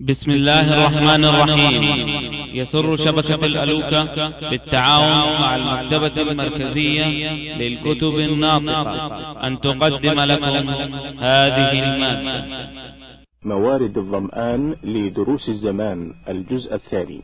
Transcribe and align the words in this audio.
بسم 0.00 0.30
الله 0.30 0.72
الرحمن 0.74 1.24
الرحيم. 1.24 1.82
يسر 2.54 2.96
شبكة 2.96 3.46
الألوكة 3.46 4.50
بالتعاون 4.50 5.40
مع 5.40 5.56
المكتبة 5.56 6.22
المركزية 6.22 7.06
للكتب 7.56 8.14
الناطقة. 8.18 9.46
أن 9.46 9.60
تقدم 9.60 10.20
لكم 10.20 10.68
هذه 11.18 11.72
المادة. 11.72 12.68
موارد 13.44 13.98
الظمآن 13.98 14.76
لدروس 14.84 15.48
الزمان 15.48 16.12
الجزء 16.28 16.74
الثاني. 16.74 17.20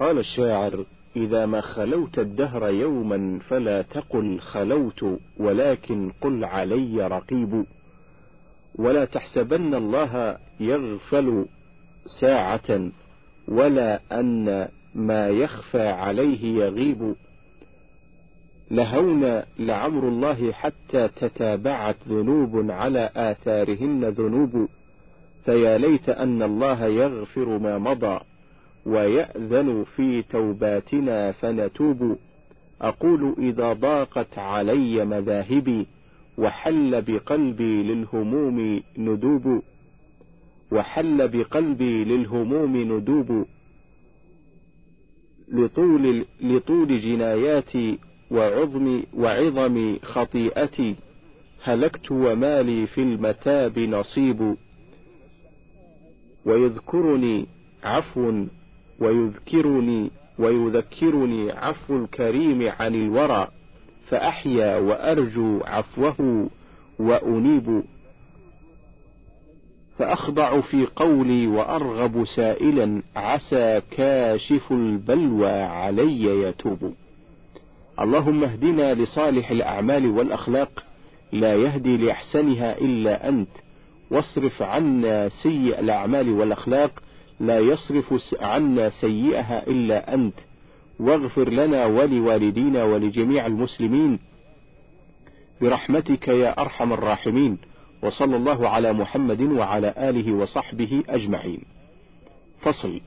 قال 0.00 0.18
الشاعر 0.18 0.84
إذا 1.16 1.46
ما 1.46 1.60
خلوت 1.60 2.18
الدهر 2.18 2.70
يوما 2.70 3.38
فلا 3.48 3.82
تقل 3.82 4.38
خلوت 4.40 5.04
ولكن 5.40 6.12
قل 6.20 6.44
علي 6.44 7.08
رقيب. 7.08 7.64
ولا 8.74 9.04
تحسبن 9.04 9.74
الله 9.74 10.38
يغفل 10.60 11.46
ساعة 12.20 12.90
ولا 13.48 14.00
أن 14.12 14.68
ما 14.94 15.28
يخفى 15.28 15.88
عليه 15.88 16.64
يغيب. 16.64 17.14
لهونا 18.70 19.46
لعمر 19.58 20.08
الله 20.08 20.52
حتى 20.52 21.08
تتابعت 21.08 21.96
ذنوب 22.08 22.70
على 22.70 23.10
آثارهن 23.16 24.04
ذنوب. 24.04 24.68
فيا 25.44 25.78
ليت 25.78 26.08
أن 26.08 26.42
الله 26.42 26.86
يغفر 26.86 27.58
ما 27.58 27.78
مضى 27.78 28.20
ويأذن 28.86 29.84
في 29.96 30.22
توباتنا 30.22 31.32
فنتوب. 31.32 32.18
أقول 32.80 33.34
إذا 33.38 33.72
ضاقت 33.72 34.38
علي 34.38 35.04
مذاهبي 35.04 35.86
وحل 36.38 37.02
بقلبي 37.02 37.82
للهموم 37.82 38.82
ندوب. 38.98 39.62
وحل 40.72 41.28
بقلبي 41.28 42.04
للهموم 42.04 42.76
ندوب. 42.76 43.46
لطول 45.48 46.26
لطول 46.40 47.00
جناياتي 47.00 47.98
وعظم 48.30 49.02
وعظم 49.14 49.98
خطيئتي. 50.02 50.94
هلكت 51.62 52.10
ومالي 52.10 52.86
في 52.86 53.00
المتاب 53.00 53.78
نصيب. 53.78 54.56
ويذكرني 56.46 57.46
عفو 57.84 58.44
ويذكرني 59.00 60.10
ويذكرني 60.38 61.52
عفو 61.52 61.96
الكريم 61.96 62.68
عن 62.78 62.94
الورى. 62.94 63.48
فأحيا 64.14 64.76
وأرجو 64.76 65.60
عفوه 65.64 66.50
وأنيب. 66.98 67.82
فأخضع 69.98 70.60
في 70.60 70.86
قولي 70.96 71.46
وأرغب 71.46 72.24
سائلا 72.24 73.02
عسى 73.16 73.80
كاشف 73.90 74.72
البلوى 74.72 75.62
علي 75.62 76.24
يتوب. 76.24 76.94
اللهم 78.00 78.44
اهدنا 78.44 78.94
لصالح 78.94 79.50
الأعمال 79.50 80.06
والأخلاق 80.06 80.84
لا 81.32 81.54
يهدي 81.54 81.96
لأحسنها 81.96 82.78
إلا 82.78 83.28
أنت. 83.28 83.50
واصرف 84.10 84.62
عنا 84.62 85.28
سيء 85.28 85.80
الأعمال 85.80 86.30
والأخلاق 86.30 87.02
لا 87.40 87.58
يصرف 87.58 88.34
عنا 88.40 88.90
سيئها 88.90 89.66
إلا 89.66 90.14
أنت. 90.14 90.34
واغفر 91.00 91.50
لنا 91.50 91.86
ولوالدينا 91.86 92.84
ولجميع 92.84 93.46
المسلمين 93.46 94.18
برحمتك 95.60 96.28
يا 96.28 96.60
أرحم 96.60 96.92
الراحمين 96.92 97.58
وصلى 98.02 98.36
الله 98.36 98.68
على 98.68 98.92
محمد 98.92 99.40
وعلى 99.42 99.94
آله 99.96 100.32
وصحبه 100.32 101.02
أجمعين. 101.08 101.60
فصل 102.60 103.00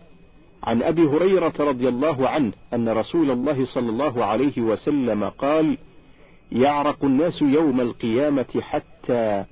عن 0.63 0.83
أبي 0.83 1.01
هريرة 1.01 1.53
رضي 1.59 1.87
الله 1.87 2.29
عنه 2.29 2.51
أن 2.73 2.89
رسول 2.89 3.31
الله 3.31 3.65
صلى 3.65 3.89
الله 3.89 4.25
عليه 4.25 4.61
وسلم 4.61 5.23
قال 5.23 5.77
يعرق 6.51 7.05
الناس 7.05 7.41
يوم 7.41 7.81
القيامة 7.81 8.61
حتى 8.61 9.45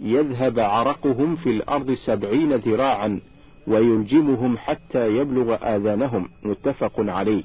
يذهب 0.00 0.58
عرقهم 0.58 1.36
في 1.36 1.50
الأرض 1.50 1.92
سبعين 1.92 2.52
ذراعا 2.52 3.20
ويلجمهم 3.66 4.58
حتى 4.58 5.16
يبلغ 5.16 5.54
آذانهم. 5.54 6.28
متفق 6.42 6.92
عليه. 6.98 7.44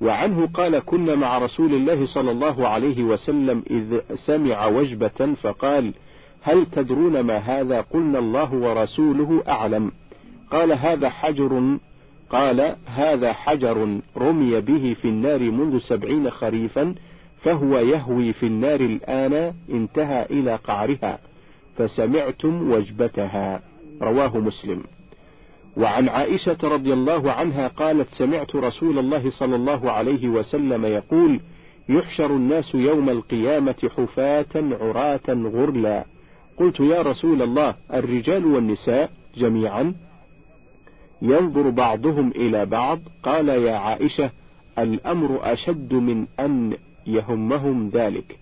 وعنه 0.00 0.46
قال 0.46 0.78
كنا 0.78 1.14
مع 1.14 1.38
رسول 1.38 1.74
الله 1.74 2.06
صلى 2.06 2.30
الله 2.30 2.68
عليه 2.68 3.02
وسلم 3.02 3.62
إذ 3.70 4.00
سمع 4.14 4.66
وجبة 4.66 5.34
فقال 5.42 5.94
هل 6.42 6.66
تدرون 6.66 7.20
ما 7.20 7.36
هذا؟ 7.36 7.80
قلنا 7.80 8.18
الله 8.18 8.54
ورسوله 8.54 9.42
أعلم 9.48 9.92
قال 10.50 10.72
هذا 10.72 11.08
حجر 11.08 11.78
قال 12.30 12.76
هذا 12.86 13.32
حجر 13.32 14.00
رمي 14.16 14.60
به 14.60 14.96
في 15.02 15.08
النار 15.08 15.38
منذ 15.38 15.78
سبعين 15.78 16.30
خريفا 16.30 16.94
فهو 17.42 17.78
يهوي 17.78 18.32
في 18.32 18.46
النار 18.46 18.80
الآن 18.80 19.54
انتهى 19.70 20.26
إلى 20.30 20.56
قعرها 20.56 21.18
فسمعتم 21.76 22.70
وجبتها 22.70 23.60
رواه 24.02 24.38
مسلم. 24.38 24.82
وعن 25.78 26.08
عائشة 26.08 26.58
رضي 26.62 26.92
الله 26.92 27.32
عنها 27.32 27.68
قالت 27.68 28.08
سمعت 28.10 28.56
رسول 28.56 28.98
الله 28.98 29.30
صلى 29.30 29.56
الله 29.56 29.90
عليه 29.90 30.28
وسلم 30.28 30.84
يقول 30.84 31.40
يحشر 31.88 32.36
الناس 32.36 32.74
يوم 32.74 33.10
القيامة 33.10 33.90
حفاة 33.96 34.46
عراة 34.54 35.28
غرلا. 35.28 36.04
قلت 36.56 36.80
يا 36.80 37.02
رسول 37.02 37.42
الله 37.42 37.74
الرجال 37.92 38.44
والنساء 38.44 39.10
جميعا 39.36 39.94
ينظر 41.22 41.70
بعضهم 41.70 42.30
إلى 42.30 42.66
بعض. 42.66 42.98
قال 43.22 43.48
يا 43.48 43.74
عائشة 43.74 44.30
الأمر 44.78 45.52
أشد 45.52 45.94
من 45.94 46.26
أن 46.40 46.76
يهمهم 47.06 47.88
ذلك. 47.88 48.38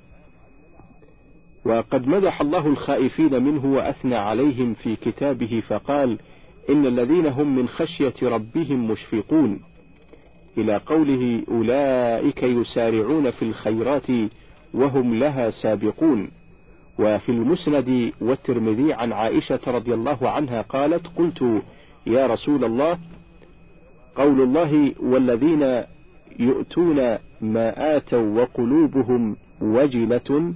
وقد 1.64 2.06
مدح 2.08 2.40
الله 2.40 2.66
الخائفين 2.66 3.42
منه 3.42 3.66
وأثنى 3.66 4.16
عليهم 4.16 4.74
في 4.74 4.96
كتابه 4.96 5.62
فقال 5.68 6.18
إن 6.70 6.86
الذين 6.86 7.26
هم 7.26 7.56
من 7.56 7.68
خشية 7.68 8.14
ربهم 8.22 8.90
مشفقون. 8.90 9.60
إلى 10.58 10.76
قوله 10.76 11.42
أولئك 11.48 12.42
يسارعون 12.42 13.30
في 13.30 13.42
الخيرات 13.42 14.06
وهم 14.74 15.14
لها 15.14 15.50
سابقون. 15.50 16.30
وفي 16.98 17.28
المسند 17.28 18.12
والترمذي 18.20 18.92
عن 18.92 19.12
عائشة 19.12 19.60
رضي 19.66 19.94
الله 19.94 20.30
عنها 20.30 20.62
قالت 20.62 21.06
قلت 21.16 21.62
يا 22.06 22.26
رسول 22.26 22.64
الله 22.64 22.98
قول 24.16 24.40
الله 24.40 24.92
والذين 25.00 25.82
يؤتون 26.38 27.18
ما 27.40 27.96
آتوا 27.96 28.42
وقلوبهم 28.42 29.36
وجلة 29.60 30.54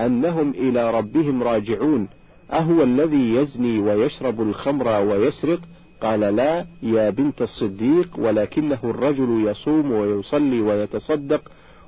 أنهم 0.00 0.50
إلى 0.50 0.90
ربهم 0.90 1.42
راجعون. 1.42 2.08
أهو 2.52 2.82
الذي 2.82 3.34
يزني 3.34 3.78
ويشرب 3.78 4.40
الخمر 4.40 4.88
ويسرق؟ 4.88 5.60
قال 6.00 6.20
لا 6.20 6.66
يا 6.82 7.10
بنت 7.10 7.42
الصديق 7.42 8.08
ولكنه 8.18 8.78
الرجل 8.84 9.48
يصوم 9.48 9.92
ويصلي 9.92 10.60
ويتصدق 10.60 11.42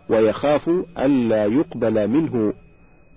ويخاف 0.09 0.71
ألا 0.99 1.45
يقبل 1.45 2.09
منه. 2.09 2.53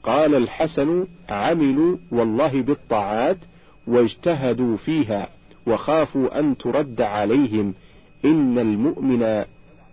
قال 0.04 0.36
الحسن 0.36 1.08
عملوا 1.30 1.98
والله 2.12 2.62
بالطاعات 2.62 3.38
واجتهدوا 3.88 4.78
فيها 4.78 5.30
وخافوا 5.68 6.40
أن 6.40 6.58
ترد 6.58 7.02
عليهم. 7.02 7.74
إن 8.26 8.60
المؤمن 8.60 9.44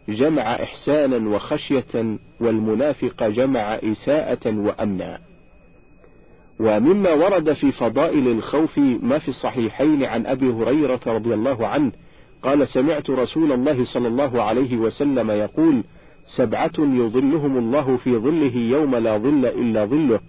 جمع 0.08 0.42
إحسانا 0.42 1.28
وخشية 1.28 2.18
والمنافق 2.40 3.26
جمع 3.26 3.60
إساءة 3.60 4.58
وأمنا. 4.58 5.18
ومما 6.60 7.12
ورد 7.12 7.52
في 7.52 7.72
فضائل 7.72 8.28
الخوف 8.28 8.78
ما 8.78 9.18
في 9.18 9.28
الصحيحين 9.28 10.04
عن 10.04 10.26
أبي 10.26 10.52
هريرة 10.52 11.00
رضي 11.06 11.34
الله 11.34 11.66
عنه 11.66 11.92
قال 12.42 12.68
سمعت 12.68 13.10
رسول 13.10 13.52
الله 13.52 13.84
صلى 13.84 14.08
الله 14.08 14.42
عليه 14.42 14.76
وسلم 14.76 15.30
يقول 15.30 15.84
سبعة 16.36 16.72
يظلهم 16.78 17.58
الله 17.58 17.96
في 17.96 18.16
ظله 18.18 18.56
يوم 18.56 18.96
لا 18.96 19.18
ظل 19.18 19.46
إلا 19.46 19.84
ظله 19.84 20.20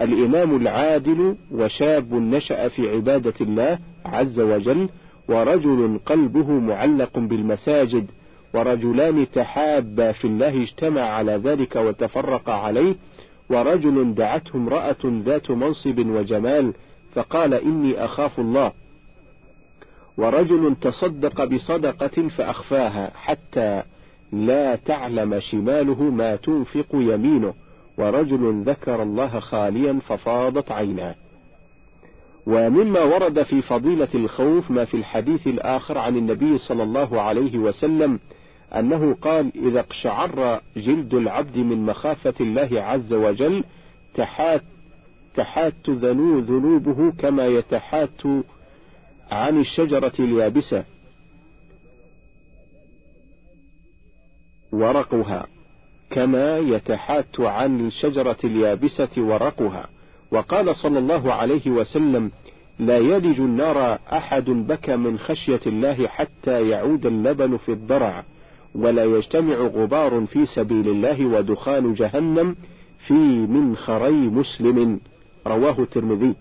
الإمام 0.00 0.56
العادل 0.56 1.36
وشاب 1.52 2.14
نشأ 2.14 2.68
في 2.68 2.90
عبادة 2.90 3.34
الله 3.40 3.78
عز 4.04 4.40
وجل 4.40 4.88
ورجل 5.28 6.00
قلبه 6.06 6.50
معلق 6.50 7.18
بالمساجد 7.18 8.06
ورجلان 8.54 9.26
تحابا 9.34 10.12
في 10.12 10.24
الله 10.24 10.62
اجتمع 10.62 11.00
على 11.02 11.32
ذلك 11.32 11.76
وتفرقا 11.76 12.52
عليه 12.52 12.94
ورجل 13.50 14.14
دعته 14.14 14.56
امرأة 14.56 14.96
ذات 15.04 15.50
منصب 15.50 15.98
وجمال 15.98 16.72
فقال 17.14 17.54
إني 17.54 18.04
أخاف 18.04 18.40
الله. 18.40 18.72
ورجل 20.18 20.76
تصدق 20.80 21.44
بصدقة 21.44 22.28
فأخفاها 22.28 23.10
حتى 23.14 23.82
لا 24.32 24.76
تعلم 24.76 25.40
شماله 25.40 26.02
ما 26.02 26.36
تنفق 26.36 26.86
يمينه. 26.92 27.54
ورجل 27.98 28.62
ذكر 28.66 29.02
الله 29.02 29.40
خاليا 29.40 29.98
ففاضت 30.08 30.72
عيناه. 30.72 31.14
ومما 32.46 33.02
ورد 33.02 33.42
في 33.42 33.62
فضيلة 33.62 34.08
الخوف 34.14 34.70
ما 34.70 34.84
في 34.84 34.96
الحديث 34.96 35.46
الآخر 35.46 35.98
عن 35.98 36.16
النبي 36.16 36.58
صلى 36.58 36.82
الله 36.82 37.20
عليه 37.20 37.58
وسلم 37.58 38.18
أنه 38.74 39.14
قال 39.14 39.52
إذا 39.68 39.80
اقشعر 39.80 40.60
جلد 40.76 41.14
العبد 41.14 41.56
من 41.56 41.86
مخافة 41.86 42.34
الله 42.40 42.82
عز 42.82 43.12
وجل 43.12 43.64
تحات 44.14 44.62
تحات 45.34 45.90
ذنو 45.90 46.38
ذنوبه 46.38 47.12
كما 47.12 47.46
يتحات 47.46 48.22
عن 49.30 49.60
الشجرة 49.60 50.12
اليابسة. 50.18 50.84
ورقها 54.72 55.46
كما 56.10 56.58
يتحات 56.58 57.40
عن 57.40 57.86
الشجرة 57.86 58.36
اليابسة 58.44 59.22
ورقها. 59.22 59.88
وقال 60.30 60.76
صلى 60.76 60.98
الله 60.98 61.32
عليه 61.32 61.70
وسلم 61.70 62.30
لا 62.78 62.98
يلج 62.98 63.40
النار 63.40 63.98
أحد 64.12 64.44
بكى 64.44 64.96
من 64.96 65.18
خشية 65.18 65.60
الله 65.66 66.08
حتى 66.08 66.68
يعود 66.68 67.06
اللبن 67.06 67.56
في 67.56 67.72
الضرع. 67.72 68.24
ولا 68.76 69.04
يجتمع 69.04 69.56
غبار 69.56 70.26
في 70.26 70.46
سبيل 70.46 70.88
الله 70.88 71.26
ودخان 71.26 71.94
جهنم 71.94 72.56
في 73.06 73.14
منخري 73.46 74.10
مسلم. 74.12 75.00
رواه 75.46 75.80
الترمذي. 75.80 76.34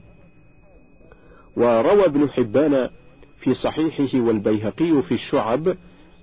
وروى 1.57 2.05
ابن 2.05 2.29
حبان 2.29 2.89
في 3.39 3.53
صحيحه 3.53 4.19
والبيهقي 4.19 5.01
في 5.01 5.13
الشعب 5.13 5.75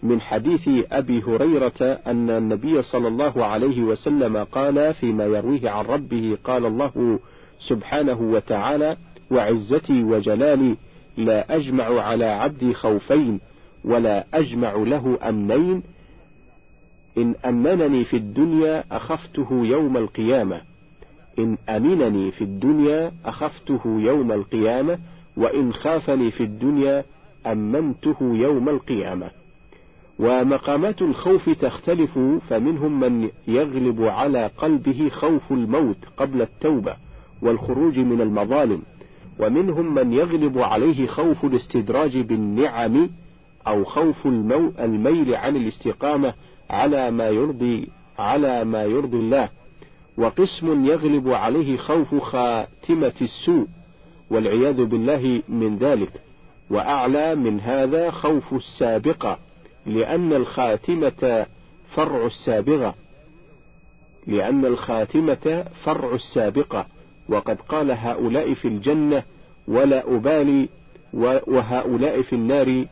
من 0.02 0.20
حديث 0.20 0.68
أبي 0.92 1.22
هريرة 1.22 2.00
أن 2.06 2.30
النبي 2.30 2.82
صلى 2.82 3.08
الله 3.08 3.44
عليه 3.44 3.82
وسلم 3.82 4.36
قال 4.36 4.94
فيما 4.94 5.24
يرويه 5.24 5.70
عن 5.70 5.84
ربه 5.84 6.38
قال 6.44 6.66
الله 6.66 7.18
سبحانه 7.68 8.20
وتعالى 8.20 8.96
وعزتي 9.30 10.02
وجلالي 10.02 10.76
لا 11.16 11.56
أجمع 11.56 12.00
على 12.00 12.24
عبدي 12.24 12.74
خوفين 12.74 13.40
ولا 13.84 14.26
أجمع 14.34 14.72
له 14.72 15.18
أمنين 15.28 15.82
إن 17.18 17.34
أمنني 17.44 18.04
في 18.04 18.16
الدنيا 18.16 18.84
أخفته 18.92 19.48
يوم 19.52 19.96
القيامة. 19.96 20.60
إن 21.38 21.58
أمنني 21.68 22.30
في 22.30 22.44
الدنيا 22.44 23.12
أخفته 23.24 23.80
يوم 23.86 24.32
القيامة 24.32 24.98
وإن 25.36 25.72
خافني 25.72 26.30
في 26.30 26.42
الدنيا 26.42 27.04
أمنته 27.46 28.16
يوم 28.20 28.68
القيامة. 28.68 29.30
ومقامات 30.18 31.02
الخوف 31.02 31.50
تختلف 31.50 32.18
فمنهم 32.48 33.00
من 33.00 33.28
يغلب 33.48 34.02
على 34.02 34.46
قلبه 34.46 35.08
خوف 35.08 35.52
الموت 35.52 35.96
قبل 36.16 36.42
التوبة 36.42 36.96
والخروج 37.42 37.98
من 37.98 38.20
المظالم 38.20 38.82
ومنهم 39.38 39.94
من 39.94 40.12
يغلب 40.12 40.58
عليه 40.58 41.06
خوف 41.06 41.44
الاستدراج 41.44 42.18
بالنعم 42.18 43.10
أو 43.66 43.84
خوف 43.84 44.26
الميل 44.26 45.34
عن 45.34 45.56
الاستقامة 45.56 46.34
على 46.72 47.10
ما 47.10 47.28
يرضي 47.28 47.88
على 48.18 48.64
ما 48.64 48.84
يرضي 48.84 49.16
الله. 49.16 49.48
وقسم 50.18 50.84
يغلب 50.84 51.28
عليه 51.28 51.76
خوف 51.76 52.14
خاتمة 52.14 53.12
السوء 53.22 53.66
والعياذ 54.30 54.84
بالله 54.84 55.42
من 55.48 55.78
ذلك. 55.78 56.12
وأعلى 56.70 57.34
من 57.34 57.60
هذا 57.60 58.10
خوف 58.10 58.54
السابقة 58.54 59.38
لأن 59.86 60.32
الخاتمة 60.32 61.46
فرع 61.94 62.26
السابغة. 62.26 62.94
لأن 64.26 64.64
الخاتمة 64.64 65.64
فرع 65.84 66.14
السابقة. 66.14 66.86
وقد 67.28 67.60
قال 67.60 67.90
هؤلاء 67.90 68.54
في 68.54 68.68
الجنة 68.68 69.22
ولا 69.68 70.16
أبالي 70.16 70.68
وهؤلاء 71.46 72.22
في 72.22 72.32
النار 72.32 72.86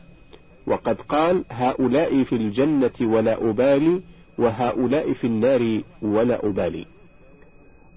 وقد 0.67 1.01
قال 1.01 1.43
هؤلاء 1.51 2.23
في 2.23 2.35
الجنة 2.35 2.91
ولا 3.01 3.49
أبالي 3.49 4.01
وهؤلاء 4.37 5.13
في 5.13 5.27
النار 5.27 5.81
ولا 6.01 6.45
أبالي. 6.45 6.85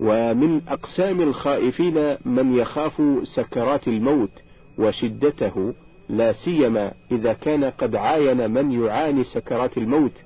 ومن 0.00 0.60
أقسام 0.68 1.20
الخائفين 1.20 2.16
من 2.24 2.56
يخاف 2.56 3.02
سكرات 3.22 3.88
الموت 3.88 4.30
وشدته 4.78 5.74
لا 6.08 6.32
سيما 6.32 6.92
إذا 7.12 7.32
كان 7.32 7.64
قد 7.64 7.94
عاين 7.94 8.50
من 8.50 8.72
يعاني 8.72 9.24
سكرات 9.24 9.78
الموت 9.78 10.22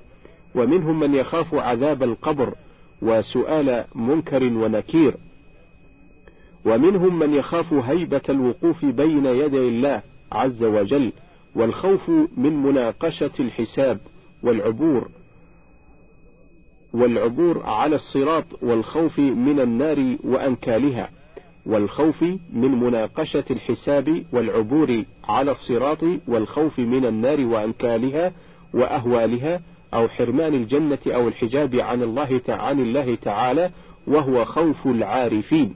ومنهم 0.55 0.99
من 0.99 1.15
يخاف 1.15 1.55
عذاب 1.55 2.03
القبر 2.03 2.55
وسؤال 3.01 3.85
منكر 3.95 4.43
ونكير. 4.43 5.15
ومنهم 6.65 7.19
من 7.19 7.33
يخاف 7.33 7.73
هيبة 7.73 8.21
الوقوف 8.29 8.85
بين 8.85 9.25
يدي 9.25 9.67
الله 9.67 10.01
عز 10.31 10.63
وجل 10.63 11.11
والخوف 11.55 12.09
من 12.37 12.63
مناقشة 12.63 13.31
الحساب 13.39 13.99
والعبور 14.43 15.09
والعبور 16.93 17.63
على 17.65 17.95
الصراط 17.95 18.45
والخوف 18.61 19.19
من 19.19 19.59
النار 19.59 20.17
وأنكالها 20.23 21.09
والخوف 21.65 22.23
من 22.53 22.71
مناقشة 22.71 23.43
الحساب 23.51 24.23
والعبور 24.33 25.03
على 25.23 25.51
الصراط 25.51 26.03
والخوف 26.27 26.79
من 26.79 27.05
النار 27.05 27.45
وأنكالها 27.45 28.33
وأهوالها 28.73 29.61
أو 29.93 30.09
حرمان 30.09 30.53
الجنة 30.53 30.99
أو 31.07 31.27
الحجاب 31.27 31.75
عن 31.75 32.03
الله 32.03 32.41
عن 32.49 32.79
الله 32.79 33.15
تعالى 33.15 33.71
وهو 34.07 34.45
خوف 34.45 34.87
العارفين. 34.87 35.75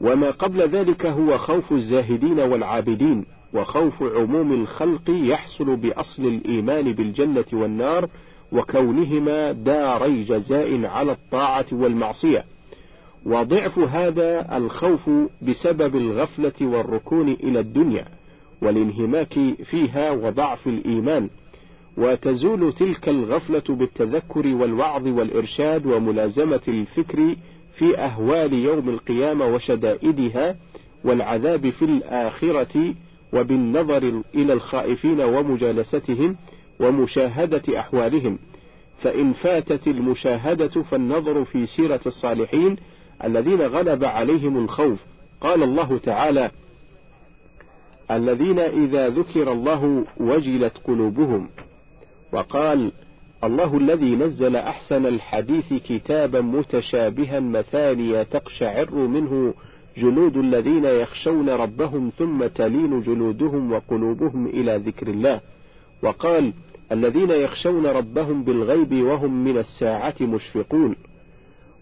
وما 0.00 0.30
قبل 0.30 0.68
ذلك 0.68 1.06
هو 1.06 1.38
خوف 1.38 1.72
الزاهدين 1.72 2.40
والعابدين. 2.40 3.26
وخوف 3.54 4.02
عموم 4.02 4.52
الخلق 4.52 5.02
يحصل 5.08 5.76
بأصل 5.76 6.26
الإيمان 6.26 6.92
بالجنة 6.92 7.44
والنار 7.52 8.08
وكونهما 8.52 9.52
داري 9.52 10.22
جزاء 10.22 10.86
على 10.86 11.12
الطاعة 11.12 11.66
والمعصية. 11.72 12.44
وضعف 13.26 13.78
هذا 13.78 14.56
الخوف 14.56 15.10
بسبب 15.42 15.96
الغفلة 15.96 16.52
والركون 16.60 17.32
إلى 17.32 17.60
الدنيا 17.60 18.04
والانهماك 18.62 19.34
فيها 19.64 20.10
وضعف 20.10 20.66
الإيمان. 20.66 21.28
وتزول 21.96 22.72
تلك 22.72 23.08
الغفلة 23.08 23.62
بالتذكر 23.68 24.46
والوعظ 24.46 25.06
والإرشاد 25.06 25.86
وملازمة 25.86 26.60
الفكر 26.68 27.36
في 27.76 27.98
أهوال 27.98 28.52
يوم 28.52 28.88
القيامة 28.88 29.46
وشدائدها 29.46 30.56
والعذاب 31.04 31.70
في 31.70 31.84
الآخرة 31.84 32.94
وبالنظر 33.32 34.22
إلى 34.34 34.52
الخائفين 34.52 35.20
ومجالستهم 35.20 36.36
ومشاهدة 36.80 37.80
أحوالهم 37.80 38.38
فإن 39.02 39.32
فاتت 39.32 39.86
المشاهدة 39.86 40.82
فالنظر 40.82 41.44
في 41.44 41.66
سيرة 41.66 42.00
الصالحين 42.06 42.76
الذين 43.24 43.62
غلب 43.62 44.04
عليهم 44.04 44.64
الخوف. 44.64 45.04
قال 45.40 45.62
الله 45.62 45.98
تعالى 45.98 46.50
الذين 48.10 48.58
إذا 48.58 49.08
ذكر 49.08 49.52
الله 49.52 50.04
وجلت 50.16 50.72
قلوبهم. 50.84 51.48
وقال 52.32 52.92
الله 53.44 53.76
الذي 53.76 54.16
نزل 54.16 54.56
أحسن 54.56 55.06
الحديث 55.06 55.74
كتابا 55.74 56.40
متشابها 56.40 57.40
مثانيا 57.40 58.22
تقشعر 58.22 58.94
منه 58.94 59.54
جلود 59.96 60.36
الذين 60.36 60.84
يخشون 60.84 61.48
ربهم 61.48 62.10
ثم 62.10 62.46
تلين 62.46 63.02
جلودهم 63.02 63.72
وقلوبهم 63.72 64.46
إلى 64.46 64.76
ذكر 64.76 65.08
الله. 65.08 65.40
وقال 66.02 66.52
الذين 66.92 67.30
يخشون 67.30 67.86
ربهم 67.86 68.42
بالغيب 68.44 68.94
وهم 69.02 69.44
من 69.44 69.58
الساعة 69.58 70.14
مشفقون. 70.20 70.96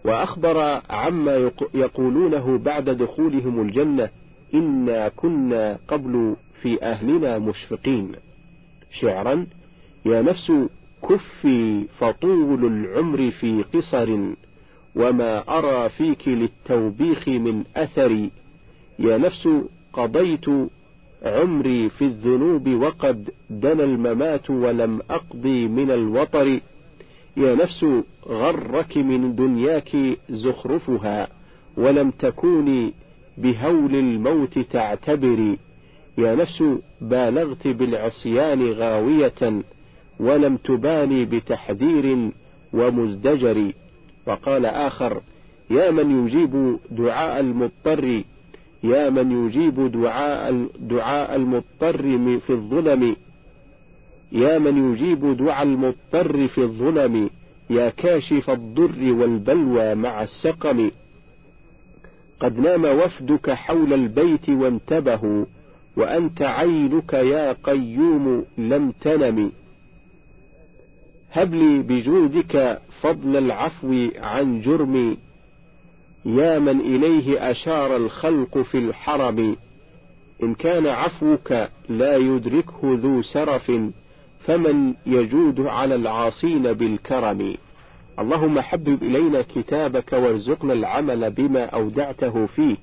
وأخبر 0.05 0.81
عما 0.91 1.51
يقولونه 1.75 2.59
بعد 2.59 2.91
دخولهم 2.91 3.61
الجنة 3.61 4.09
إنا 4.55 5.09
كنا 5.09 5.79
قبل 5.89 6.37
في 6.63 6.83
أهلنا 6.83 7.39
مشفقين. 7.39 8.13
شعرا 9.01 9.47
يا 10.07 10.23
نفس 10.23 10.53
كفي 11.09 11.85
فطول 11.99 12.65
العمر 12.65 13.31
في 13.31 13.63
قصر 13.75 14.19
وما 14.97 15.59
أرى 15.59 15.89
فيك 15.89 16.29
للتوبيخ 16.29 17.29
من 17.29 17.65
أثري 17.77 18.31
يا 18.99 19.17
نفس 19.19 19.49
قضيت 19.93 20.45
عمري 21.23 21.91
في 21.91 22.05
الذنوب 22.05 22.69
وقد 22.69 23.31
دنا 23.51 23.85
الممات 23.85 24.51
ولم 24.51 25.01
أقضي 25.11 25.69
من 25.69 25.91
الوطر. 25.91 26.61
يا 27.37 27.55
نفس 27.55 27.87
غرك 28.29 28.97
من 28.97 29.35
دنياك 29.35 29.97
زخرفها 30.29 31.29
ولم 31.77 32.11
تكوني 32.11 32.93
بهول 33.39 33.95
الموت 33.95 34.59
تعتبري 34.59 35.59
يا 36.19 36.35
نفس 36.35 36.65
بالغت 37.01 37.69
بالعصيان 37.69 38.73
غاوية 38.73 39.63
ولم 40.21 40.57
تبالي 40.57 41.25
بتحذير 41.25 42.31
ومزدجر. 42.73 43.73
وقال 44.27 44.67
آخر 44.67 45.21
يا 45.71 45.91
من 45.91 46.27
يجيب 46.27 46.79
دعاء 46.91 47.41
المضطر 47.41 48.23
يا 48.85 49.11
من 49.11 49.47
يجيب 49.47 49.93
دعاء 49.93 50.69
دعاء 50.81 51.37
المضطر 51.37 52.19
في 52.47 52.51
الظلم. 52.51 53.17
يا 54.33 54.59
من 54.59 54.93
يجيب 54.93 55.37
دعاء 55.37 55.63
المضطر 55.63 56.49
في 56.49 56.59
الظلم 56.59 57.31
يا 57.71 57.91
كاشف 57.91 58.51
الضر 58.51 59.13
والبلوى 59.13 59.95
مع 59.95 60.23
السقم. 60.23 60.91
قد 62.41 62.59
نام 62.59 62.85
وفدك 62.85 63.51
حول 63.51 63.93
البيت 63.93 64.49
وانتبهوا 64.49 65.45
وأنت 65.97 66.43
عينك 66.43 67.13
يا 67.13 67.53
قيوم 67.53 68.45
لم 68.59 68.91
تنم. 68.91 69.53
هب 71.37 71.55
لي 71.55 71.79
بجودك 71.79 72.79
فضل 73.03 73.37
العفو 73.37 74.09
عن 74.17 74.61
جرمي. 74.61 75.17
يا 76.25 76.59
من 76.59 76.81
إليه 76.81 77.51
أشار 77.51 77.97
الخلق 77.97 78.59
في 78.59 78.79
الحرم. 78.79 79.57
إن 80.43 80.55
كان 80.55 80.87
عفوك 80.87 81.53
لا 81.89 82.17
يدركه 82.17 82.79
ذو 82.83 83.23
سرف 83.23 83.73
فمن 84.47 84.95
يجود 85.07 85.61
على 85.61 85.95
العاصين 85.95 86.73
بالكرم. 86.73 87.55
اللهم 88.19 88.61
حبب 88.61 89.03
إلينا 89.03 89.43
كتابك 89.43 90.13
وارزقنا 90.13 90.73
العمل 90.73 91.31
بما 91.31 91.65
أودعته 91.65 92.47
فيه 92.47 92.77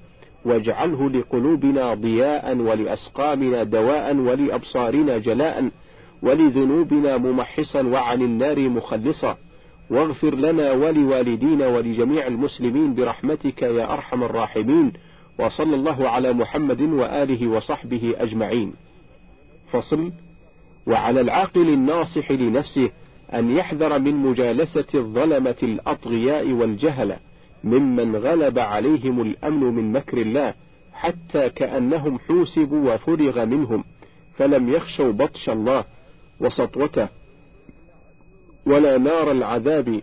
واجعله 0.46 1.10
لقلوبنا 1.10 1.94
ضياء 1.94 2.58
ولأسقامنا 2.58 3.64
دواء 3.64 4.16
ولأبصارنا 4.16 5.18
جلاء. 5.18 5.72
ولذنوبنا 6.22 7.18
ممحصا 7.18 7.82
وعن 7.82 8.22
النار 8.22 8.70
مخلصا. 8.70 9.38
واغفر 9.90 10.36
لنا 10.36 10.72
ولوالدينا 10.72 11.68
ولجميع 11.68 12.28
المسلمين 12.28 12.96
برحمتك 12.96 13.62
يا 13.62 13.94
أرحم 13.94 14.24
الراحمين. 14.24 14.94
وصلى 15.40 15.76
الله 15.76 16.10
على 16.10 16.34
محمد 16.34 16.82
وآله 16.82 17.48
وصحبه 17.48 18.16
أجمعين. 18.18 18.74
فصل 19.72 20.12
وعلى 20.88 21.22
العاقل 21.22 21.70
الناصح 21.70 22.32
لنفسه 22.32 22.90
أن 23.34 23.52
يحذر 23.52 24.00
من 24.00 24.16
مجالسة 24.16 24.86
الظلمة 24.96 25.56
الأطغياء 25.64 26.52
والجهلة 26.52 27.20
ممن 27.64 28.16
غلب 28.16 28.60
عليهم 28.60 29.22
الأمن 29.22 29.64
من 29.64 29.92
مكر 29.92 30.18
الله 30.18 30.54
حتى 30.94 31.50
كأنهم 31.50 32.20
حوسبوا 32.20 32.94
وفرغ 32.94 33.46
منهم 33.46 33.84
فلم 34.38 34.70
يخشوا 34.70 35.12
بطش 35.12 35.50
الله. 35.50 35.86
وسطوته 36.42 37.08
ولا 38.66 38.98
نار 38.98 39.32
العذاب 39.32 40.02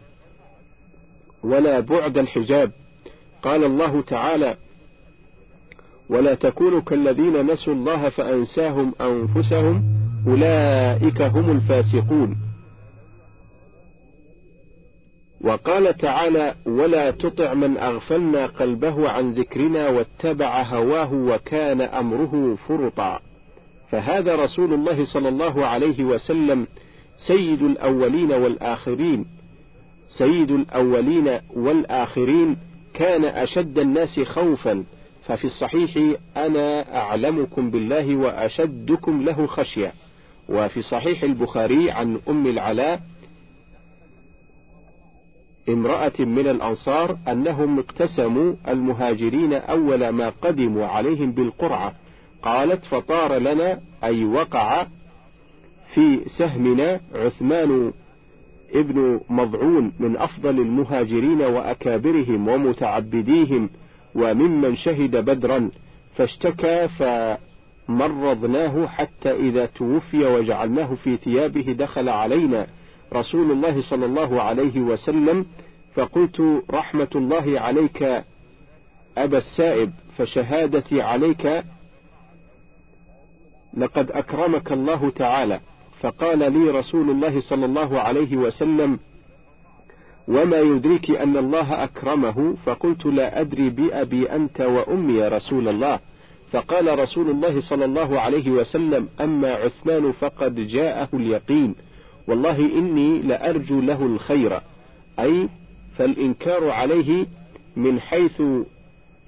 ولا 1.45 1.81
بعد 1.81 2.19
الحجاب. 2.19 2.73
قال 3.43 3.65
الله 3.65 4.03
تعالى 4.03 4.57
ولا 6.09 6.35
تكونوا 6.35 6.81
كالذين 6.81 7.47
نسوا 7.47 7.75
الله 7.75 8.09
فأنساهم 8.09 8.95
أنفسهم 9.01 9.83
أولئك 10.27 11.23
هم 11.23 11.51
الفاسقون. 11.51 12.37
وقال 15.41 15.97
تعالى 15.97 16.55
ولا 16.67 17.11
تطع 17.11 17.55
من 17.55 17.77
أغفلنا 17.77 18.47
قلبه 18.47 19.09
عن 19.09 19.33
ذكرنا 19.33 19.89
واتبع 19.89 20.63
هواه 20.63 21.13
وكان 21.15 21.81
أمره 21.81 22.59
فرطا. 22.69 23.21
فهذا 23.91 24.35
رسول 24.35 24.75
الله 24.75 25.05
صلى 25.05 25.29
الله 25.29 25.67
عليه 25.67 26.05
وسلم 26.05 26.67
سيد 27.17 27.63
الأولين 27.63 28.33
والآخرين. 28.33 29.27
سيد 30.19 30.51
الأولين 30.51 31.41
والآخرين 31.57 32.57
كان 32.95 33.25
أشد 33.25 33.79
الناس 33.79 34.21
خوفا. 34.21 34.85
ففي 35.27 35.45
الصحيح 35.45 36.17
أنا 36.37 36.97
أعلمكم 36.99 37.71
بالله 37.71 38.17
وأشدكم 38.17 39.23
له 39.23 39.47
خشية. 39.47 39.93
وفي 40.49 40.83
صحيح 40.83 41.23
البخاري 41.23 41.91
عن 41.91 42.21
أم 42.29 42.47
العلاء 42.47 43.01
امرأة 45.69 46.13
من 46.19 46.49
الأنصار 46.49 47.19
أنهم 47.29 47.79
اقتسموا 47.79 48.55
المهاجرين 48.69 49.53
أول 49.53 50.09
ما 50.09 50.29
قدموا 50.29 50.87
عليهم 50.87 51.33
بالقرعة. 51.33 51.95
قالت 52.43 52.85
فطار 52.85 53.39
لنا 53.39 53.81
أي 54.05 54.25
وقع 54.25 54.87
في 55.95 56.21
سهمنا 56.39 57.01
عثمان 57.15 57.93
ابن 58.75 59.21
مضعون 59.31 59.93
من 59.99 60.17
أفضل 60.17 60.61
المهاجرين 60.61 61.43
وأكابرهم 61.43 62.49
ومتعبديهم 62.49 63.71
وممن 64.15 64.77
شهد 64.77 65.17
بدرا 65.17 65.71
فاشتكى 66.17 66.89
فمرضناه 67.89 68.87
حتى 68.87 69.31
إذا 69.31 69.67
توفي 69.67 70.25
وجعلناه 70.25 70.95
في 70.95 71.17
ثيابه 71.17 71.73
دخل 71.73 72.09
علينا 72.09 72.67
رسول 73.13 73.51
الله 73.51 73.83
صلى 73.83 74.07
الله 74.07 74.43
عليه 74.43 74.81
وسلم 74.81 75.47
فقلت 75.95 76.63
رحمة 76.71 77.09
الله 77.15 77.61
عليك 77.61 78.23
أبا 79.19 79.39
السائب 79.39 79.93
فشهادتي 80.17 81.03
عليك 81.03 81.65
لقد 83.77 84.11
أكرمك 84.11 84.73
الله 84.73 85.11
تعالى 85.11 85.61
فقال 86.01 86.39
لي 86.39 86.71
رسول 86.71 87.11
الله 87.11 87.41
صلى 87.41 87.65
الله 87.65 88.01
عليه 88.01 88.37
وسلم 88.37 88.99
وما 90.29 90.61
يدريك 90.61 91.11
أن 91.11 91.37
الله 91.37 91.85
أكرمه؟ 91.85 92.57
فقلت 92.67 93.07
لا 93.07 93.41
أدري 93.41 93.71
بأبي 93.71 94.33
أنت 94.33 94.61
وأمي 94.61 95.15
يا 95.15 95.29
رسول 95.29 95.69
الله. 95.69 96.01
فقال 96.53 96.99
رسول 96.99 97.31
الله 97.31 97.61
صلى 97.61 97.85
الله 97.85 98.21
عليه 98.21 98.51
وسلم 98.51 99.09
أما 99.21 99.55
عثمان 99.55 100.13
فقد 100.13 100.55
جاءه 100.55 101.09
اليقين 101.15 101.75
والله 102.29 102.59
إني 102.59 103.19
لأرجو 103.19 103.81
له 103.81 104.07
الخير. 104.07 104.61
أي 105.21 105.49
فالإنكار 105.97 106.71
عليه 106.71 107.27
من 107.77 108.01
حيث 108.01 108.43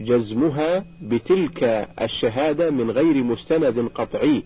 جزمها 0.00 0.84
بتلك 1.02 1.88
الشهادة 2.02 2.70
من 2.70 2.90
غير 2.90 3.24
مستند 3.24 3.88
قطعي. 3.94 4.42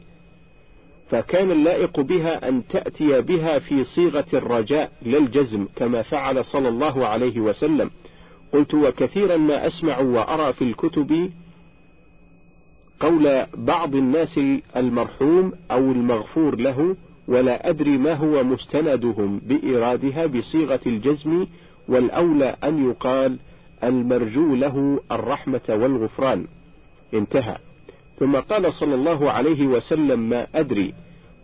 فكان 1.10 1.50
اللائق 1.50 2.00
بها 2.00 2.48
أن 2.48 2.62
تأتي 2.68 3.20
بها 3.20 3.58
في 3.58 3.84
صيغة 3.84 4.26
الرجاء 4.32 4.92
للجزم 5.02 5.66
كما 5.76 6.02
فعل 6.02 6.44
صلى 6.44 6.68
الله 6.68 7.06
عليه 7.06 7.40
وسلم. 7.40 7.90
قلت 8.52 8.74
وكثيرا 8.74 9.36
ما 9.36 9.66
أسمع 9.66 9.98
وأرى 9.98 10.52
في 10.52 10.64
الكتب 10.64 11.30
قول 13.00 13.46
بعض 13.56 13.94
الناس 13.94 14.40
المرحوم 14.76 15.52
أو 15.70 15.78
المغفور 15.78 16.56
له 16.60 16.96
ولا 17.28 17.68
أدري 17.68 17.98
ما 17.98 18.14
هو 18.14 18.44
مستندهم 18.44 19.40
بإرادها 19.46 20.26
بصيغة 20.26 20.80
الجزم 20.86 21.46
والأولى 21.88 22.56
أن 22.64 22.90
يقال 22.90 23.38
المرجو 23.88 24.54
له 24.54 25.00
الرحمة 25.12 25.60
والغفران. 25.68 26.46
انتهى. 27.14 27.56
ثم 28.18 28.36
قال 28.36 28.72
صلى 28.72 28.94
الله 28.94 29.30
عليه 29.30 29.66
وسلم 29.66 30.28
ما 30.28 30.46
أدري 30.54 30.94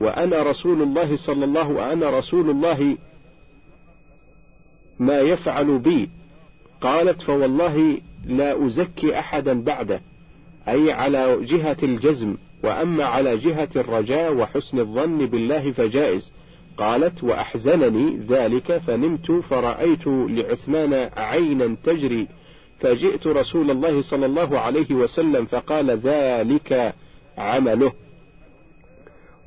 وأنا 0.00 0.42
رسول 0.42 0.82
الله 0.82 1.16
صلى 1.16 1.44
الله 1.44 1.68
وأنا 1.68 2.18
رسول 2.18 2.50
الله 2.50 2.96
ما 4.98 5.20
يفعل 5.20 5.78
بي. 5.78 6.10
قالت 6.80 7.22
فوالله 7.22 7.98
لا 8.26 8.66
أزكي 8.66 9.18
أحدا 9.18 9.62
بعده 9.62 10.00
أي 10.68 10.92
على 10.92 11.44
جهة 11.44 11.76
الجزم 11.82 12.36
وأما 12.64 13.04
على 13.04 13.36
جهة 13.36 13.68
الرجاء 13.76 14.34
وحسن 14.34 14.78
الظن 14.78 15.26
بالله 15.26 15.72
فجائز. 15.72 16.32
قالت 16.76 17.24
وأحزنني 17.24 18.26
ذلك 18.28 18.78
فنمت 18.78 19.32
فرأيت 19.32 20.06
لعثمان 20.06 21.10
عينا 21.16 21.76
تجري 21.84 22.28
فجئت 22.80 23.26
رسول 23.26 23.70
الله 23.70 24.02
صلى 24.02 24.26
الله 24.26 24.58
عليه 24.58 24.94
وسلم 24.94 25.44
فقال 25.44 25.90
ذلك 25.90 26.94
عمله. 27.38 27.92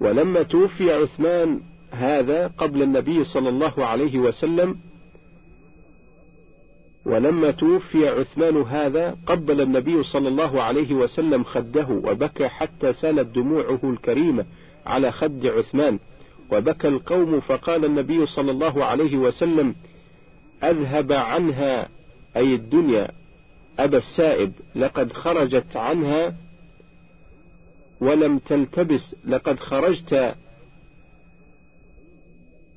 ولما 0.02 0.44
توفي 0.44 0.94
عثمان 0.94 1.62
هذا 1.92 2.48
قبل 2.48 2.82
النبي 2.82 3.24
صلى 3.24 3.50
الله 3.50 3.86
عليه 3.86 4.20
وسلم 4.20 4.78
ولما 7.06 7.52
توفي 7.52 8.08
عثمان 8.08 8.58
هذا 8.58 9.18
قبل 9.28 9.62
النبي 9.62 10.04
صلى 10.04 10.28
الله 10.28 10.62
عليه 10.62 10.94
وسلم 10.94 11.44
خده 11.44 11.88
وبكى 11.90 12.48
حتى 12.48 12.94
سالت 12.94 13.36
دموعه 13.36 13.80
الكريمة 13.84 14.46
على 14.86 15.12
خد 15.12 15.46
عثمان. 15.46 16.00
وبكى 16.54 16.88
القوم 16.88 17.40
فقال 17.40 17.86
النبي 17.86 18.26
صلى 18.26 18.52
الله 18.52 18.86
عليه 18.86 19.18
وسلم 19.18 19.76
أذهب 20.64 21.12
عنها 21.12 21.90
أي 22.36 22.56
الدنيا 22.56 23.12
أبا 23.80 23.98
السائب 23.98 24.52
لقد 24.76 25.14
خرجت 25.14 25.76
عنها 25.78 26.36
ولم 28.02 28.38
تلتبس 28.38 29.16
لقد 29.26 29.60
خرجت 29.60 30.36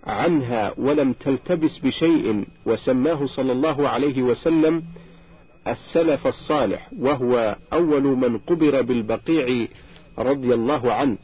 عنها 0.04 0.74
ولم 0.78 1.12
تلتبس 1.12 1.78
بشيء 1.78 2.44
وسماه 2.66 3.26
صلى 3.26 3.52
الله 3.52 3.88
عليه 3.88 4.22
وسلم 4.22 4.82
السلف 5.68 6.26
الصالح 6.26 6.90
وهو 6.98 7.56
أول 7.72 8.02
من 8.02 8.38
قبر 8.38 8.82
بالبقيع 8.82 9.68
رضي 10.18 10.54
الله 10.54 10.92
عنه. 10.92 11.16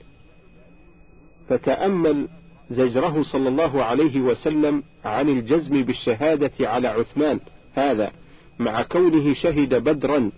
فتأمل 1.48 2.28
زجره 2.72 3.22
صلى 3.22 3.48
الله 3.48 3.84
عليه 3.84 4.20
وسلم 4.20 4.82
عن 5.04 5.28
الجزم 5.28 5.82
بالشهادة 5.82 6.52
على 6.60 6.88
عثمان 6.88 7.40
هذا 7.74 8.12
مع 8.58 8.82
كونه 8.82 9.34
شهد 9.34 9.74
بدرا. 9.74 10.30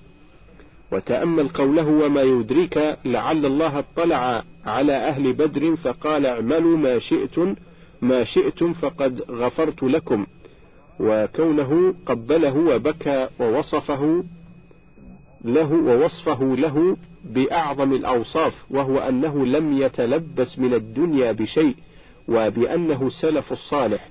وتأمل 0.93 1.49
قوله 1.49 1.88
وما 1.88 2.23
يدريك 2.23 2.97
لعل 3.05 3.47
الله 3.47 3.79
اطلع 3.79 4.43
على 4.67 4.93
أهل 4.93 5.33
بدر 5.33 5.76
فقال 5.76 6.26
اعملوا 6.26 6.76
ما 6.76 6.99
شئتم 6.99 7.55
ما 8.03 8.25
شئتم 8.25 8.73
فقد 8.73 9.21
غفرت 9.31 9.83
لكم. 9.83 10.26
وكونه 11.00 11.95
قبله 12.07 12.57
وبكى 12.57 13.29
ووصفه 13.41 14.25
له 15.45 15.73
ووصفه 15.73 16.57
له 16.59 16.97
بأعظم 17.25 17.93
الأوصاف 17.93 18.55
وهو 18.71 18.99
أنه 18.99 19.47
لم 19.47 19.79
يتلبس 19.79 20.59
من 20.59 20.75
الدنيا 20.75 21.33
بشيء. 21.33 21.75
وبأنه 22.28 23.11
سلف 23.11 23.52
الصالح. 23.52 24.09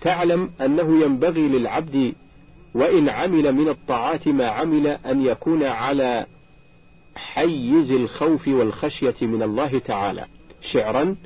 تعلم 0.00 0.50
أنه 0.60 1.04
ينبغي 1.04 1.48
للعبد 1.48 2.14
وإن 2.74 3.08
عمل 3.08 3.52
من 3.52 3.68
الطاعات 3.68 4.28
ما 4.28 4.46
عمل 4.46 4.86
أن 4.86 5.26
يكون 5.26 5.64
على 5.64 6.26
حيز 7.14 7.90
الخوف 7.90 8.48
والخشية 8.48 9.14
من 9.22 9.42
الله 9.42 9.78
تعالى. 9.78 10.26
شعرا 10.72 11.16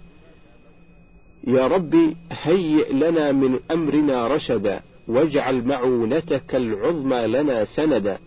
يا 1.47 1.66
رب 1.66 2.14
هيئ 2.30 2.92
لنا 2.92 3.33
من 3.33 3.61
أمرنا 3.71 4.28
رشدا 4.28 4.83
واجعل 5.09 5.64
معونتك 5.64 6.54
العظمى 6.54 7.26
لنا 7.26 7.64
سندا 7.64 8.18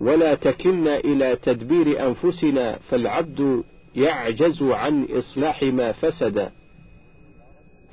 ولا 0.00 0.34
تكلنا 0.34 0.96
إلى 0.96 1.36
تدبير 1.42 2.06
أنفسنا 2.08 2.78
فالعبد 2.90 3.64
يعجز 3.96 4.62
عن 4.62 5.06
إصلاح 5.10 5.62
ما 5.62 5.92
فسد. 5.92 6.50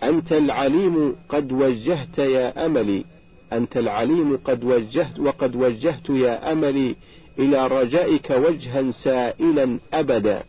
أنت 0.03 0.31
العليم 0.31 1.15
قد 1.29 1.51
وجهت 1.51 2.17
يا 2.17 2.65
أملي. 2.65 3.05
أنت 3.53 3.77
العليم 3.77 4.37
قد 4.37 4.63
وجهت 4.63 5.19
وقد 5.19 5.55
وجهت 5.55 6.09
يا 6.09 6.51
أملي 6.51 6.95
إلى 7.39 7.67
رجائك 7.67 8.29
وجها 8.29 8.91
سائلا 8.91 9.79
أبدا. 9.93 10.43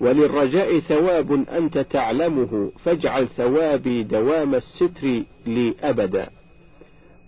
وللرجاء 0.00 0.78
ثواب 0.78 1.32
أنت 1.32 1.78
تعلمه 1.78 2.72
فاجعل 2.84 3.28
ثوابي 3.28 4.02
دوام 4.02 4.54
الستر 4.54 5.22
لي 5.46 5.74
أبدا. 5.82 6.30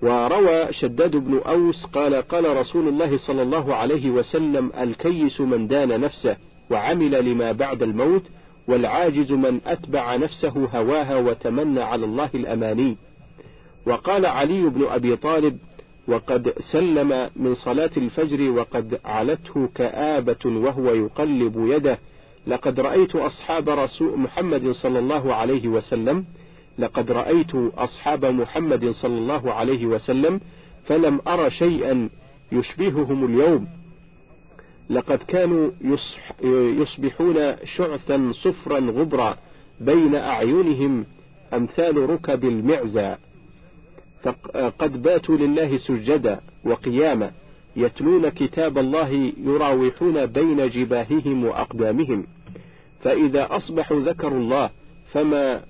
وروى 0.02 0.72
شداد 0.72 1.16
بن 1.16 1.38
أوس 1.46 1.84
قال 1.84 2.14
قال 2.14 2.56
رسول 2.56 2.88
الله 2.88 3.16
صلى 3.16 3.42
الله 3.42 3.74
عليه 3.74 4.10
وسلم 4.10 4.72
الكيس 4.78 5.40
من 5.40 5.66
دان 5.66 6.00
نفسه. 6.00 6.36
وعمل 6.70 7.24
لما 7.24 7.52
بعد 7.52 7.82
الموت 7.82 8.22
والعاجز 8.68 9.32
من 9.32 9.60
أتبع 9.66 10.16
نفسه 10.16 10.68
هواها 10.74 11.16
وتمنى 11.16 11.80
على 11.80 12.04
الله 12.04 12.30
الأماني. 12.34 12.96
وقال 13.86 14.26
علي 14.26 14.62
بن 14.62 14.84
أبي 14.84 15.16
طالب 15.16 15.58
وقد 16.08 16.52
سلم 16.72 17.30
من 17.36 17.54
صلاة 17.54 17.90
الفجر 17.96 18.50
وقد 18.50 19.00
علته 19.04 19.68
كآبة 19.74 20.46
وهو 20.46 20.94
يقلب 20.94 21.54
يده. 21.56 21.98
لقد 22.46 22.80
رأيت 22.80 23.16
أصحاب 23.16 23.68
رسول 23.68 24.18
محمد 24.18 24.70
صلى 24.70 24.98
الله 24.98 25.34
عليه 25.34 25.68
وسلم. 25.68 26.24
لقد 26.78 27.12
رأيت 27.12 27.54
أصحاب 27.54 28.24
محمد 28.24 28.90
صلى 28.90 29.18
الله 29.18 29.52
عليه 29.52 29.86
وسلم 29.86 30.40
فلم 30.84 31.20
أر 31.28 31.48
شيئا 31.48 32.08
يشبههم 32.52 33.24
اليوم. 33.24 33.66
لقد 34.90 35.18
كانوا 35.18 35.70
يصبحون 36.80 37.56
شعثا 37.64 38.32
صفرا 38.32 38.78
غبرا 38.78 39.36
بين 39.80 40.14
أعينهم 40.14 41.06
أمثال 41.54 42.10
ركب 42.10 42.44
المعزى. 42.44 43.16
قد 44.78 45.02
باتوا 45.02 45.36
لله 45.36 45.76
سجدا 45.76 46.40
وقياما 46.64 47.30
يتلون 47.76 48.28
كتاب 48.28 48.78
الله 48.78 49.32
يراوحون 49.44 50.26
بين 50.26 50.68
جباههم 50.68 51.44
وأقدامهم. 51.44 52.26
فإذا 53.02 53.56
أصبحوا 53.56 54.00
ذكروا 54.00 54.38
الله 54.38 54.70
فما 55.12 55.62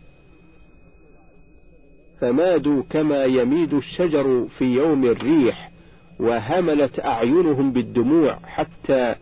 فمادوا 2.20 2.82
كما 2.90 3.24
يميد 3.24 3.74
الشجر 3.74 4.46
في 4.58 4.64
يوم 4.64 5.04
الريح. 5.04 5.70
وهملت 6.20 7.00
أعينهم 7.00 7.72
بالدموع 7.72 8.38
حتى 8.44 9.14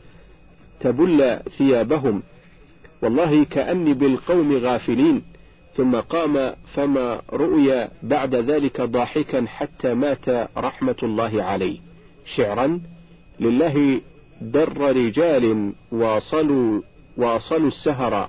تبل 0.81 1.41
ثيابهم. 1.59 2.23
والله 3.03 3.45
كأني 3.45 3.95
بالقوم 3.95 4.57
غافلين. 4.57 5.23
ثم 5.77 6.01
قام 6.01 6.55
فما 6.75 7.23
رؤي 7.33 7.89
بعد 8.03 8.35
ذلك 8.35 8.81
ضاحكا 8.81 9.47
حتى 9.47 9.95
مات 9.95 10.29
رحمة 10.57 10.97
الله 11.03 11.43
عليه. 11.43 11.79
شعرا 12.37 12.81
لله 13.41 14.01
در 14.41 14.93
رجال 14.97 15.73
واصلوا 15.93 16.81
واصلوا 17.17 17.69
السهر. 17.69 18.29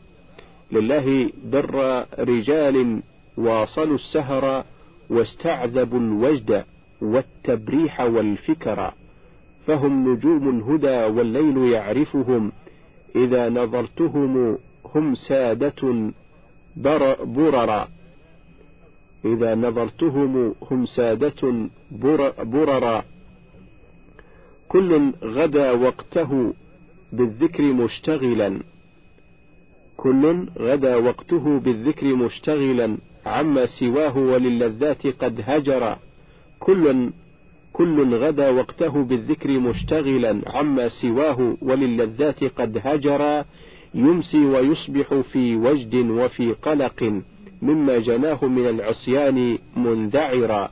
لله 0.71 1.31
در 1.51 2.05
رجال 2.19 3.01
واصلوا 3.37 3.95
السهر 3.95 4.63
واستعذبوا 5.09 5.99
الوجد. 5.99 6.65
والتبريح 7.01 8.01
والفكر 8.01 8.93
فهم 9.67 10.13
نجوم 10.13 10.49
الهدى 10.49 11.17
والليل 11.17 11.57
يعرفهم 11.57 12.51
إذا 13.15 13.49
نظرتهم 13.49 14.57
هم 14.95 15.15
سادة 15.15 16.11
بر 16.75 17.23
بررا 17.23 17.87
إذا 19.25 19.55
نظرتهم 19.55 20.55
هم 20.71 20.85
سادة 20.85 21.69
بر 21.91 22.43
بررا 22.43 23.03
كل 24.69 25.11
غدا 25.23 25.71
وقته 25.71 26.53
بالذكر 27.13 27.63
مشتغلا. 27.63 28.59
كل 29.97 30.47
غدا 30.57 30.95
وقته 30.95 31.59
بالذكر 31.59 32.15
مشتغلا 32.15 32.97
عما 33.25 33.65
سواه 33.65 34.17
وللذات 34.17 35.07
قد 35.07 35.41
هجر. 35.43 35.97
كل 36.65 37.09
كل 37.73 38.15
غدا 38.15 38.49
وقته 38.49 39.03
بالذكر 39.03 39.59
مشتغلا 39.59 40.41
عما 40.47 40.89
سواه 40.89 41.57
وللذات 41.61 42.43
قد 42.43 42.81
هجر 42.83 43.43
يمسي 43.93 44.45
ويصبح 44.45 45.13
في 45.31 45.55
وجد 45.55 45.95
وفي 45.95 46.51
قلق 46.51 47.21
مما 47.61 47.97
جناه 47.99 48.45
من 48.45 48.67
العصيان 48.69 49.57
منذعرا 49.77 50.69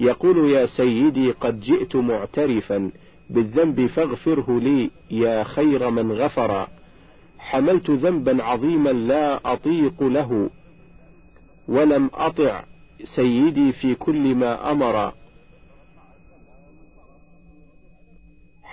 يقول 0.00 0.50
يا 0.50 0.66
سيدي 0.66 1.30
قد 1.30 1.60
جئت 1.60 1.96
معترفا 1.96 2.90
بالذنب 3.30 3.86
فاغفره 3.86 4.60
لي 4.60 4.90
يا 5.10 5.44
خير 5.44 5.90
من 5.90 6.12
غفر 6.12 6.66
حملت 7.38 7.90
ذنبا 7.90 8.44
عظيما 8.44 8.90
لا 8.90 9.52
أطيق 9.52 10.02
له 10.02 10.50
ولم 11.68 12.10
أطع 12.14 12.64
سيدي 13.16 13.72
في 13.72 13.94
كل 13.94 14.34
ما 14.34 14.70
أمر 14.72 15.12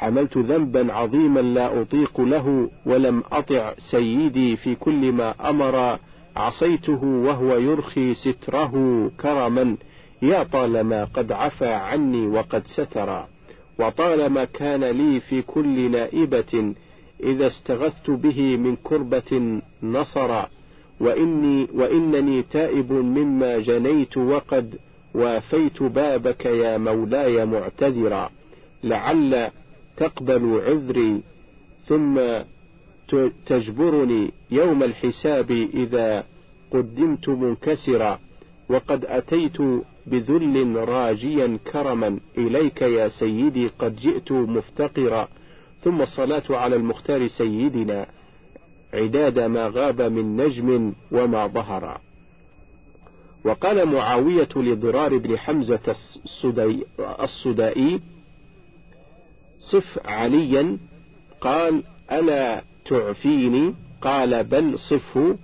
حملت 0.01 0.37
ذنبا 0.37 0.93
عظيما 0.93 1.39
لا 1.39 1.81
أطيق 1.81 2.21
له 2.21 2.69
ولم 2.85 3.23
أطع 3.31 3.73
سيدي 3.91 4.57
في 4.57 4.75
كل 4.75 5.11
ما 5.11 5.49
أمر. 5.49 5.99
عصيته 6.35 7.03
وهو 7.03 7.57
يرخي 7.57 8.13
ستره 8.13 8.73
كرما. 9.21 9.77
يا 10.21 10.43
طالما 10.43 11.03
قد 11.03 11.31
عفى 11.31 11.73
عني 11.73 12.27
وقد 12.27 12.63
ستر. 12.67 13.25
وطالما 13.79 14.45
كان 14.45 14.83
لي 14.83 15.19
في 15.19 15.41
كل 15.41 15.91
نائبة 15.91 16.73
إذا 17.23 17.47
استغثت 17.47 18.09
به 18.09 18.57
من 18.57 18.75
كربة 18.75 19.61
نصر. 19.83 20.45
وإني 20.99 21.67
وإنني 21.73 22.43
تائب 22.43 22.93
مما 22.93 23.57
جنيت 23.57 24.17
وقد 24.17 24.75
وافيت 25.15 25.83
بابك 25.83 26.45
يا 26.45 26.77
مولاي 26.77 27.45
معتذرا. 27.45 28.29
لعل 28.83 29.51
تقبل 30.01 30.61
عذري 30.65 31.21
ثم 31.87 32.19
تجبرني 33.45 34.31
يوم 34.51 34.83
الحساب 34.83 35.51
إذا 35.51 36.23
قدمت 36.71 37.29
منكسرا 37.29 38.19
وقد 38.69 39.05
أتيت 39.05 39.57
بذل 40.07 40.75
راجيا 40.75 41.57
كرما 41.71 42.19
إليك 42.37 42.81
يا 42.81 43.07
سيدي 43.07 43.67
قد 43.79 43.95
جئت 43.95 44.31
مفتقرا 44.31 45.27
ثم 45.83 46.01
الصلاة 46.01 46.43
على 46.49 46.75
المختار 46.75 47.27
سيدنا 47.27 48.07
عداد 48.93 49.39
ما 49.39 49.67
غاب 49.67 50.01
من 50.01 50.37
نجم 50.37 50.93
وما 51.11 51.47
ظهر. 51.47 52.01
وقال 53.45 53.85
معاوية 53.85 54.49
لضرار 54.55 55.17
بن 55.17 55.37
حمزة 55.37 55.95
الصدائي 57.23 57.99
صف 59.61 59.99
عليا 60.05 60.77
قال 61.41 61.83
ألا 62.11 62.63
تعفيني؟ 62.85 63.73
قال 64.01 64.43
بل 64.43 64.79
صفه. 64.79 65.37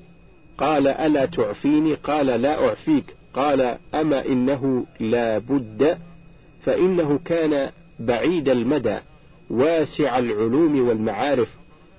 قال 0.57 0.87
ألا 0.87 1.25
تعفيني؟ 1.25 1.93
قال 1.93 2.25
لا 2.25 2.67
أعفيك. 2.67 3.15
قال 3.33 3.77
أما 3.95 4.25
إنه 4.25 4.85
لا 4.99 5.37
بد 5.37 5.97
فإنه 6.63 7.19
كان 7.25 7.71
بعيد 7.99 8.49
المدى 8.49 8.97
واسع 9.49 10.19
العلوم 10.19 10.87
والمعارف 10.87 11.49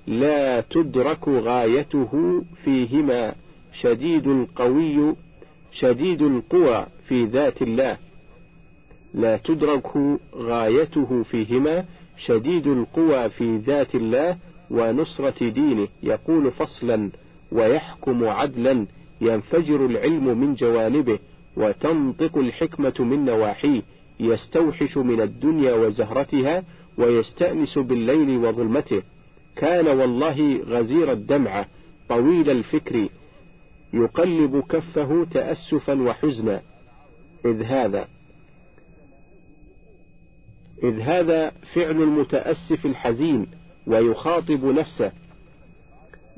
لا 0.07 0.61
تدرك 0.61 1.27
غايته 1.27 2.43
فيهما 2.63 3.35
شديد 3.81 4.27
القوي 4.27 5.15
شديد 5.71 6.21
القوى 6.21 6.85
في 7.07 7.25
ذات 7.25 7.61
الله 7.61 7.97
لا 9.13 9.37
تدرك 9.37 9.87
غايته 10.35 11.23
فيهما 11.23 11.85
شديد 12.25 12.67
القوى 12.67 13.29
في 13.29 13.57
ذات 13.57 13.95
الله 13.95 14.37
ونصرة 14.71 15.49
دينه 15.49 15.87
يقول 16.03 16.51
فصلا 16.51 17.09
ويحكم 17.51 18.27
عدلا 18.27 18.85
ينفجر 19.21 19.85
العلم 19.85 20.37
من 20.37 20.55
جوانبه 20.55 21.19
وتنطق 21.57 22.37
الحكمة 22.37 22.93
من 22.99 23.25
نواحيه 23.25 23.81
يستوحش 24.19 24.97
من 24.97 25.21
الدنيا 25.21 25.73
وزهرتها 25.73 26.63
ويستأنس 26.97 27.77
بالليل 27.77 28.37
وظلمته. 28.37 29.01
كان 29.55 29.87
والله 29.87 30.61
غزير 30.67 31.11
الدمعة 31.11 31.65
طويل 32.09 32.49
الفكر 32.49 33.07
يقلب 33.93 34.63
كفه 34.69 35.27
تأسفا 35.33 36.01
وحزنا. 36.01 36.61
إذ 37.45 37.63
هذا 37.63 38.07
إذ 40.83 40.99
هذا 40.99 41.51
فعل 41.73 42.01
المتأسف 42.01 42.85
الحزين 42.85 43.47
ويخاطب 43.87 44.65
نفسه 44.65 45.11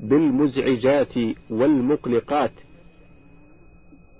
بالمزعجات 0.00 1.14
والمقلقات 1.50 2.52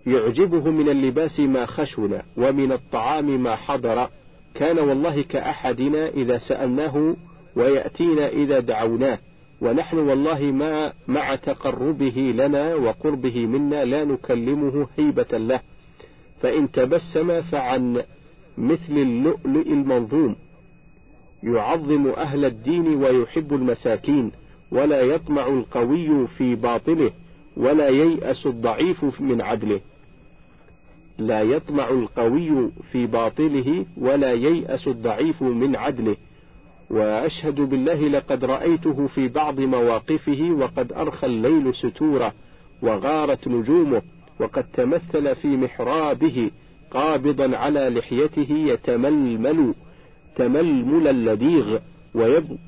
يعجبه 0.06 0.70
من 0.70 0.88
اللباس 0.88 1.40
ما 1.40 1.66
خشن 1.66 2.22
ومن 2.36 2.72
الطعام 2.72 3.42
ما 3.42 3.56
حضر. 3.56 4.08
كان 4.54 4.78
والله 4.78 5.22
كأحدنا 5.22 6.08
إذا 6.08 6.38
سألناه 6.38 7.16
ويأتينا 7.56 8.28
إذا 8.28 8.60
دعوناه 8.60 9.18
ونحن 9.60 9.98
والله 9.98 10.40
ما 10.40 10.92
مع 11.08 11.34
تقربه 11.34 12.32
لنا 12.34 12.74
وقربه 12.74 13.46
منا 13.46 13.84
لا 13.84 14.04
نكلمه 14.04 14.88
هيبة 14.98 15.38
له. 15.38 15.60
فإن 16.42 16.72
تبسم 16.72 17.42
فعن 17.42 18.02
مثل 18.58 18.90
اللؤلؤ 18.90 19.66
المنظوم. 19.66 20.36
يعظم 21.42 22.08
أهل 22.08 22.44
الدين 22.44 22.86
ويحب 22.86 23.54
المساكين 23.54 24.32
ولا 24.72 25.00
يطمع 25.00 25.46
القوي 25.46 26.26
في 26.26 26.54
باطله 26.54 27.10
ولا 27.56 27.88
ييأس 27.88 28.46
الضعيف 28.46 29.04
من 29.20 29.40
عدله. 29.40 29.80
لا 31.18 31.42
يطمع 31.42 31.88
القوي 31.88 32.70
في 32.92 33.06
باطله 33.06 33.86
ولا 33.96 34.32
ييأس 34.32 34.88
الضعيف 34.88 35.42
من 35.42 35.76
عدله. 35.76 36.16
وأشهد 36.90 37.60
بالله 37.60 38.08
لقد 38.08 38.44
رأيته 38.44 39.06
في 39.06 39.28
بعض 39.28 39.60
مواقفه 39.60 40.56
وقد 40.58 40.92
أرخى 40.92 41.26
الليل 41.26 41.74
ستوره 41.74 42.32
وغارت 42.82 43.48
نجومه 43.48 44.02
وقد 44.40 44.64
تمثل 44.72 45.34
في 45.34 45.48
محرابه. 45.48 46.50
قابضا 46.92 47.56
على 47.56 47.88
لحيته 47.88 48.50
يتململ 48.50 49.74
تململ 50.36 51.08
اللديغ 51.08 51.78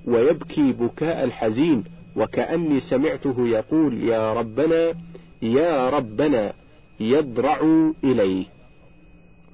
ويبكي 0.07 0.73
بكاء 0.73 1.25
الحزين 1.25 1.85
وكأني 2.17 2.81
سمعته 2.81 3.49
يقول 3.49 4.09
يا 4.09 4.33
ربنا 4.33 4.95
يا 5.43 5.91
ربنا 5.91 6.53
يضرع 7.01 7.61
إليه 8.05 8.45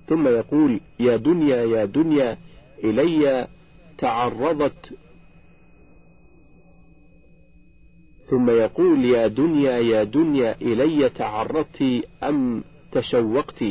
ثم 0.08 0.28
يقول 0.28 0.80
يا 1.00 1.16
دنيا 1.16 1.56
يا 1.56 1.84
دنيا 1.84 2.38
إلي 2.84 3.46
تعرضت. 3.98 4.94
ثم 8.30 8.50
يقول 8.50 9.04
يا 9.04 9.26
دنيا 9.26 9.78
يا 9.78 10.04
دنيا 10.04 10.56
إلي 10.62 11.08
تعرضت 11.08 12.04
أم 12.22 12.64
تشوقت. 12.92 13.64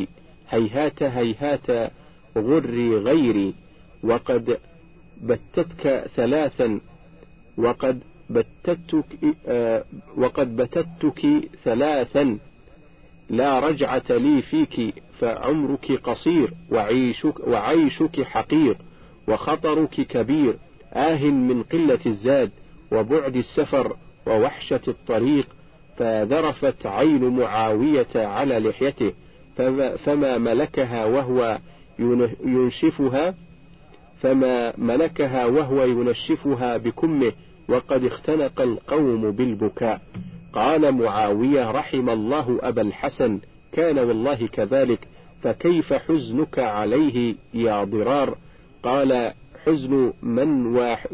هيهات 0.49 1.03
هيهات 1.03 1.91
غري 2.37 2.89
غيري 2.97 3.53
وقد 4.03 4.57
بتتك 5.21 6.05
ثلاثا 6.15 6.79
وقد 7.57 7.99
بتتك 8.29 9.05
آه 9.47 9.83
وقد 10.17 10.55
بتتك 10.55 11.49
ثلاثا 11.63 12.37
لا 13.29 13.59
رجعة 13.59 14.03
لي 14.09 14.41
فيك 14.41 14.93
فعمرك 15.19 15.91
قصير 15.91 16.53
وعيشك, 16.71 17.47
وعيشك 17.47 18.21
حقير 18.23 18.77
وخطرك 19.27 19.89
كبير 20.01 20.55
آه 20.93 21.23
من 21.23 21.63
قلة 21.63 21.99
الزاد 22.05 22.51
وبعد 22.91 23.35
السفر 23.35 23.95
ووحشة 24.27 24.81
الطريق 24.87 25.47
فذرفت 25.97 26.85
عين 26.85 27.23
معاوية 27.29 28.07
على 28.15 28.59
لحيته. 28.59 29.13
فما, 30.05 30.37
ملكها 30.37 31.05
وهو 31.05 31.59
ينشفها 32.45 33.33
فما 34.21 34.73
ملكها 34.77 35.45
وهو 35.45 35.83
ينشفها 35.83 36.77
بكمه 36.77 37.31
وقد 37.69 38.03
اختنق 38.03 38.61
القوم 38.61 39.31
بالبكاء. 39.31 40.01
قال 40.53 40.91
معاوية 40.91 41.71
رحم 41.71 42.09
الله 42.09 42.59
أبا 42.61 42.81
الحسن 42.81 43.39
كان 43.71 43.99
والله 43.99 44.47
كذلك 44.47 44.99
فكيف 45.43 45.93
حزنك 45.93 46.59
عليه 46.59 47.35
يا 47.53 47.83
ضرار؟ 47.83 48.37
قال 48.83 49.33
حزن 49.65 50.13
من 50.23 50.65
واح 50.65 51.07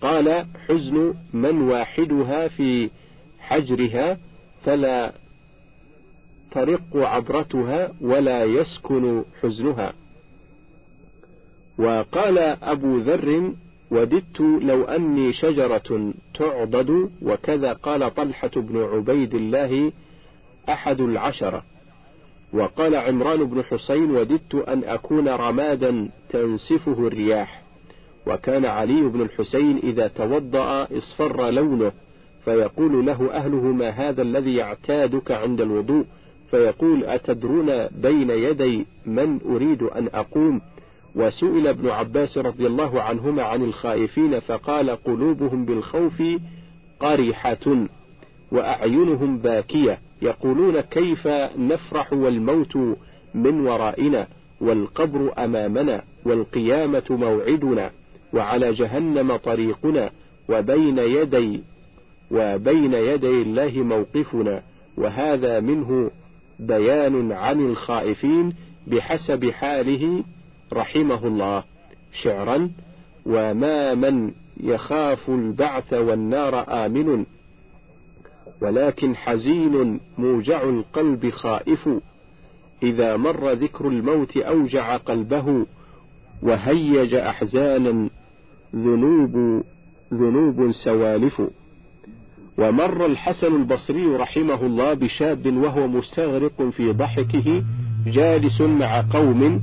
قال 0.00 0.46
حزن 0.68 1.14
من 1.32 1.60
واحدها 1.62 2.48
في 2.48 2.90
حجرها 3.40 4.18
فلا 4.64 5.12
ترق 6.52 6.96
عبرتها 6.96 7.92
ولا 8.00 8.44
يسكن 8.44 9.22
حزنها. 9.42 9.92
وقال 11.78 12.38
أبو 12.62 12.98
ذر 12.98 13.52
وددت 13.90 14.40
لو 14.40 14.84
أني 14.84 15.32
شجرة 15.32 16.12
تعضد 16.34 17.10
وكذا 17.22 17.72
قال 17.72 18.14
طلحة 18.14 18.50
بن 18.56 18.82
عبيد 18.82 19.34
الله 19.34 19.92
أحد 20.68 21.00
العشرة. 21.00 21.62
وقال 22.52 22.94
عمران 22.94 23.44
بن 23.44 23.64
حسين 23.64 24.10
وددت 24.10 24.54
أن 24.54 24.84
أكون 24.84 25.28
رمادا 25.28 26.10
تنسفه 26.30 27.06
الرياح. 27.06 27.62
وكان 28.26 28.64
علي 28.64 29.00
بن 29.02 29.20
الحسين 29.20 29.78
إذا 29.82 30.08
توضأ 30.08 30.88
اصفر 30.96 31.50
لونه 31.50 31.92
فيقول 32.44 33.06
له 33.06 33.32
أهله 33.32 33.62
ما 33.62 33.88
هذا 33.88 34.22
الذي 34.22 34.54
يعتادك 34.56 35.30
عند 35.30 35.60
الوضوء؟ 35.60 36.04
فيقول 36.52 37.04
أتدرون 37.04 37.86
بين 37.86 38.30
يدي 38.30 38.86
من 39.06 39.40
أريد 39.44 39.82
أن 39.82 40.08
أقوم؟ 40.14 40.60
وسئل 41.14 41.66
ابن 41.66 41.88
عباس 41.88 42.38
رضي 42.38 42.66
الله 42.66 43.02
عنهما 43.02 43.42
عن 43.42 43.62
الخائفين 43.62 44.40
فقال 44.40 44.90
قلوبهم 44.90 45.64
بالخوف 45.64 46.22
قرحة 47.00 47.86
وأعينهم 48.52 49.38
باكية 49.38 49.98
يقولون 50.22 50.80
كيف 50.80 51.26
نفرح 51.58 52.12
والموت 52.12 52.76
من 53.34 53.60
ورائنا 53.66 54.26
والقبر 54.60 55.32
أمامنا 55.38 56.02
والقيامة 56.24 57.04
موعدنا 57.10 57.90
وعلى 58.32 58.72
جهنم 58.72 59.36
طريقنا 59.36 60.10
وبين 60.48 60.98
يدي 60.98 61.62
وبين 62.30 62.94
يدي 62.94 63.42
الله 63.42 63.70
موقفنا 63.82 64.62
وهذا 64.96 65.60
منه 65.60 66.10
بيان 66.66 67.32
عن 67.32 67.60
الخائفين 67.60 68.54
بحسب 68.86 69.50
حاله 69.50 70.24
رحمه 70.72 71.26
الله 71.26 71.64
شعرا 72.22 72.70
وما 73.26 73.94
من 73.94 74.32
يخاف 74.60 75.28
البعث 75.28 75.92
والنار 75.92 76.84
آمن 76.86 77.24
ولكن 78.62 79.16
حزين 79.16 80.00
موجع 80.18 80.62
القلب 80.62 81.30
خائف. 81.30 81.88
إذا 82.82 83.16
مر 83.16 83.52
ذكر 83.52 83.88
الموت 83.88 84.36
أوجع 84.36 84.96
قلبه 84.96 85.66
وهيج 86.42 87.14
أحزانا 87.14 88.10
ذنوب 88.74 89.64
ذنوب 90.12 90.72
سوالف. 90.72 91.42
ومر 92.58 93.06
الحسن 93.06 93.56
البصري 93.56 94.06
رحمه 94.06 94.66
الله 94.66 94.94
بشاب 94.94 95.56
وهو 95.56 95.86
مستغرق 95.86 96.62
في 96.62 96.92
ضحكه 96.92 97.62
جالس 98.06 98.60
مع 98.60 99.04
قوم 99.12 99.62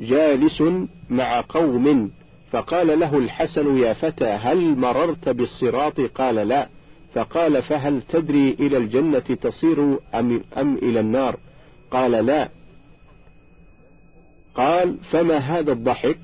جالس 0.00 0.62
مع 1.10 1.40
قوم 1.48 2.10
فقال 2.52 3.00
له 3.00 3.18
الحسن 3.18 3.76
يا 3.78 3.92
فتى 3.92 4.24
هل 4.24 4.76
مررت 4.76 5.28
بالصراط؟ 5.28 6.00
قال 6.00 6.34
لا 6.34 6.68
فقال 7.14 7.62
فهل 7.62 8.02
تدري 8.02 8.56
إلى 8.60 8.76
الجنة 8.76 9.18
تصير 9.18 9.98
أم, 10.14 10.40
أم 10.58 10.74
إلى 10.74 11.00
النار؟ 11.00 11.36
قال 11.90 12.10
لا 12.10 12.48
قال 14.54 14.96
فما 15.10 15.36
هذا 15.36 15.72
الضحك؟ 15.72 16.18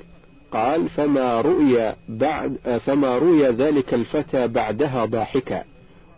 قال 0.54 0.88
فما 0.88 1.40
رؤي 1.40 1.94
بعد 2.08 2.78
فما 2.86 3.18
روي 3.18 3.48
ذلك 3.48 3.94
الفتى 3.94 4.48
بعدها 4.48 5.04
ضاحكا. 5.04 5.64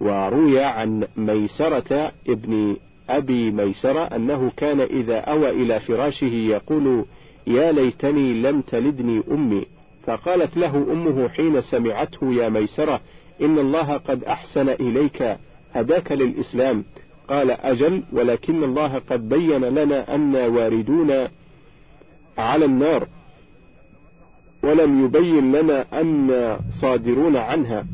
وروي 0.01 0.61
عن 0.61 1.07
ميسرة 1.16 2.12
ابن 2.29 2.77
أبي 3.11 3.51
ميسرة 3.51 4.01
أنه 4.01 4.51
كان 4.57 4.81
إذا 4.81 5.18
أوى 5.18 5.51
إلى 5.51 5.81
فراشه 5.81 6.35
يقول 6.35 7.05
يا 7.46 7.72
ليتني 7.72 8.42
لم 8.42 8.61
تلدني 8.61 9.22
أمي. 9.31 9.66
فقالت 10.07 10.57
له 10.57 10.77
أمه 10.77 11.29
حين 11.29 11.61
سمعته 11.61 12.33
يا 12.33 12.49
ميسرة 12.49 13.01
إن 13.42 13.59
الله 13.59 13.96
قد 13.96 14.25
أحسن 14.25 14.68
إليك 14.68 15.37
هداك 15.75 16.12
للإسلام. 16.12 16.85
قال 17.29 17.51
أجل 17.51 18.03
ولكن 18.12 18.64
الله 18.64 18.99
قد 19.11 19.29
بين 19.29 19.64
لنا 19.64 20.14
أن 20.14 20.37
واردون 20.37 21.29
على 22.38 22.64
النار. 22.64 23.09
ولم 24.66 25.05
يبين 25.05 25.52
لنا 25.52 26.00
أن 26.00 26.57
صادرون 26.81 27.37
عنها. 27.37 27.87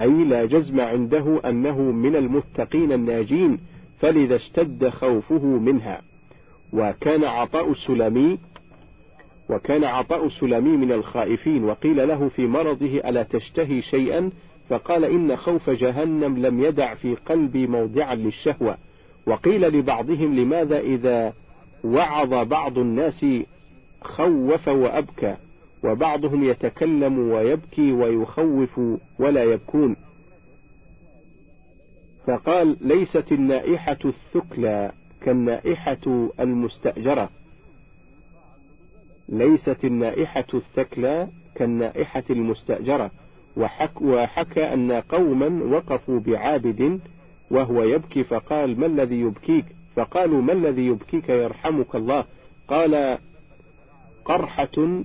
أي 0.00 0.24
لا 0.24 0.44
جزم 0.44 0.80
عنده 0.80 1.40
أنه 1.44 1.78
من 1.80 2.16
المتقين 2.16 2.92
الناجين 2.92 3.58
فلذا 4.00 4.36
اشتد 4.36 4.88
خوفه 4.88 5.44
منها. 5.44 6.00
وكان 6.72 7.24
عطاء 7.24 7.70
السلمي 7.70 8.38
وكان 9.50 9.84
عطاء 9.84 10.26
السلمي 10.26 10.76
من 10.76 10.92
الخائفين 10.92 11.64
وقيل 11.64 12.08
له 12.08 12.28
في 12.28 12.46
مرضه 12.46 12.98
ألا 12.98 13.22
تشتهي 13.22 13.82
شيئا؟ 13.82 14.30
فقال 14.68 15.04
إن 15.04 15.36
خوف 15.36 15.70
جهنم 15.70 16.46
لم 16.46 16.64
يدع 16.64 16.94
في 16.94 17.14
قلبي 17.14 17.66
موضعا 17.66 18.14
للشهوة. 18.14 18.76
وقيل 19.26 19.68
لبعضهم 19.78 20.36
لماذا 20.36 20.78
إذا 20.78 21.32
وعظ 21.84 22.34
بعض 22.48 22.78
الناس 22.78 23.26
خوف 24.02 24.68
وأبكى؟ 24.68 25.36
وبعضهم 25.84 26.44
يتكلم 26.44 27.18
ويبكي 27.18 27.92
ويخوف 27.92 28.80
ولا 29.18 29.44
يبكون. 29.44 29.96
فقال 32.26 32.76
ليست 32.80 33.32
النائحة 33.32 33.98
الثكلى 34.04 34.92
كالنائحة 35.20 36.30
المستأجرة. 36.40 37.30
ليست 39.28 39.84
النائحة 39.84 40.46
الثكلى 40.54 41.28
كالنائحة 41.54 42.24
المستأجرة. 42.30 43.10
وحك 43.56 44.02
وحكى 44.02 44.74
أن 44.74 44.92
قوما 44.92 45.64
وقفوا 45.76 46.20
بعابد 46.20 47.00
وهو 47.50 47.82
يبكي 47.82 48.24
فقال 48.24 48.80
ما 48.80 48.86
الذي 48.86 49.20
يبكيك؟ 49.20 49.64
فقالوا 49.96 50.42
ما 50.42 50.52
الذي 50.52 50.86
يبكيك 50.86 51.28
يرحمك 51.28 51.94
الله؟ 51.94 52.24
قال 52.68 53.18
قرحة 54.24 55.02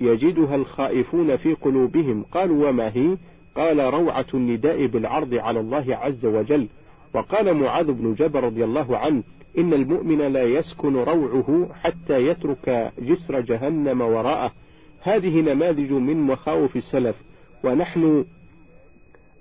يجدها 0.00 0.54
الخائفون 0.54 1.36
في 1.36 1.54
قلوبهم. 1.54 2.22
قالوا 2.22 2.68
وما 2.68 2.88
هي؟ 2.88 3.16
قال 3.56 3.80
روعة 3.80 4.26
النداء 4.34 4.86
بالعرض 4.86 5.34
على 5.34 5.60
الله 5.60 5.96
عز 5.96 6.26
وجل. 6.26 6.68
وقال 7.14 7.54
معاذ 7.54 7.92
بن 7.92 8.14
جبل 8.14 8.40
رضي 8.40 8.64
الله 8.64 8.98
عنه 8.98 9.22
إن 9.58 9.72
المؤمن 9.72 10.18
لا 10.18 10.42
يسكن 10.42 10.96
روعه 10.96 11.68
حتى 11.74 12.26
يترك 12.26 12.92
جسر 12.98 13.40
جهنم 13.40 14.00
وراءه. 14.00 14.52
هذه 15.02 15.40
نماذج 15.40 15.92
من 15.92 16.16
مخاوف 16.16 16.76
السلف 16.76 17.16
ونحن 17.64 18.24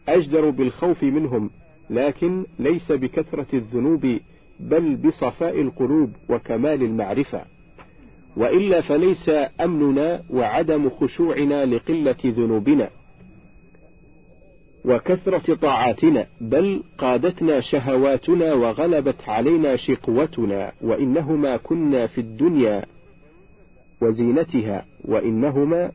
أجدر 0.08 0.50
بالخوف 0.50 1.04
منهم 1.04 1.50
لكن 1.90 2.46
ليس 2.60 2.92
بكثرة 2.92 3.48
الذنوب 3.54 4.20
بل 4.60 4.96
بصفاء 4.96 5.62
القلوب 5.62 6.12
وكمال 6.30 6.84
المعرفة. 6.84 7.57
وإلا 8.38 8.82
فليس 8.82 9.30
أمننا 9.62 10.24
وعدم 10.30 10.90
خشوعنا 10.90 11.66
لقلة 11.66 12.16
ذنوبنا 12.26 12.90
وكثرة 14.86 15.56
طاعاتنا 15.56 16.28
بل 16.42 16.84
قادتنا 16.98 17.62
شهواتنا 17.62 18.54
وغلبت 18.54 19.22
علينا 19.28 19.76
شقوتنا 19.76 20.72
وإنهما 20.82 21.58
كنا 21.58 22.08
في 22.08 22.22
الدنيا 22.22 22.86
وزينتها 24.02 24.86
وإنهما 25.06 25.92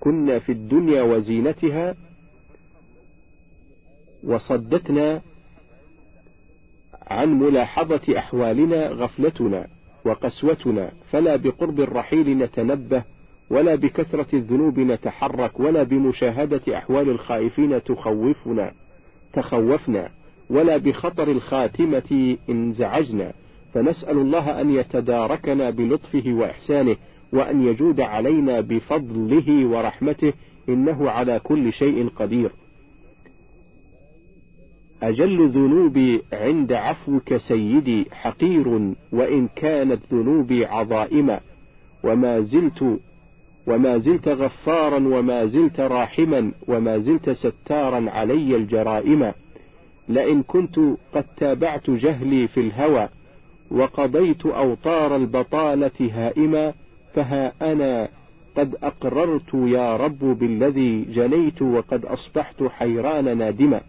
كنا 0.00 0.38
في 0.38 0.52
الدنيا 0.52 1.02
وزينتها 1.02 1.94
وصدتنا 4.24 5.22
عن 7.06 7.38
ملاحظة 7.38 8.18
أحوالنا 8.18 8.88
غفلتنا. 8.88 9.66
وقسوتنا 10.04 10.92
فلا 11.10 11.36
بقرب 11.36 11.80
الرحيل 11.80 12.38
نتنبه 12.38 13.04
ولا 13.50 13.74
بكثرة 13.74 14.26
الذنوب 14.34 14.78
نتحرك 14.80 15.60
ولا 15.60 15.82
بمشاهدة 15.82 16.60
أحوال 16.78 17.08
الخائفين 17.08 17.82
تخوفنا 17.82 18.72
تخوفنا 19.32 20.10
ولا 20.50 20.76
بخطر 20.76 21.30
الخاتمة 21.30 22.36
انزعجنا 22.50 23.32
فنسأل 23.74 24.18
الله 24.18 24.60
أن 24.60 24.70
يتداركنا 24.70 25.70
بلطفه 25.70 26.24
وإحسانه 26.26 26.96
وأن 27.32 27.66
يجود 27.66 28.00
علينا 28.00 28.60
بفضله 28.60 29.66
ورحمته 29.66 30.32
إنه 30.68 31.10
على 31.10 31.40
كل 31.40 31.72
شيء 31.72 32.08
قدير. 32.08 32.50
أجل 35.02 35.48
ذنوبي 35.48 36.22
عند 36.32 36.72
عفوك 36.72 37.36
سيدي 37.36 38.06
حقير 38.12 38.94
وإن 39.12 39.48
كانت 39.56 40.00
ذنوبي 40.12 40.66
عظائم 40.66 41.38
وما 42.04 42.40
زلت 42.40 42.98
وما 43.66 43.98
زلت 43.98 44.28
غفارا 44.28 44.96
وما 44.96 45.46
زلت 45.46 45.80
راحما 45.80 46.52
وما 46.68 46.98
زلت 46.98 47.30
ستارا 47.30 48.10
علي 48.10 48.56
الجرائم. 48.56 49.32
لئن 50.08 50.42
كنت 50.42 50.78
قد 51.14 51.24
تابعت 51.36 51.90
جهلي 51.90 52.48
في 52.48 52.60
الهوى 52.60 53.08
وقضيت 53.70 54.46
أوطار 54.46 55.16
البطالة 55.16 56.10
هائما 56.12 56.72
فها 57.14 57.52
أنا 57.62 58.08
قد 58.56 58.74
أقررت 58.82 59.54
يا 59.54 59.96
رب 59.96 60.18
بالذي 60.18 61.00
جنيت 61.00 61.62
وقد 61.62 62.04
أصبحت 62.04 62.62
حيران 62.62 63.38
نادما. 63.38 63.80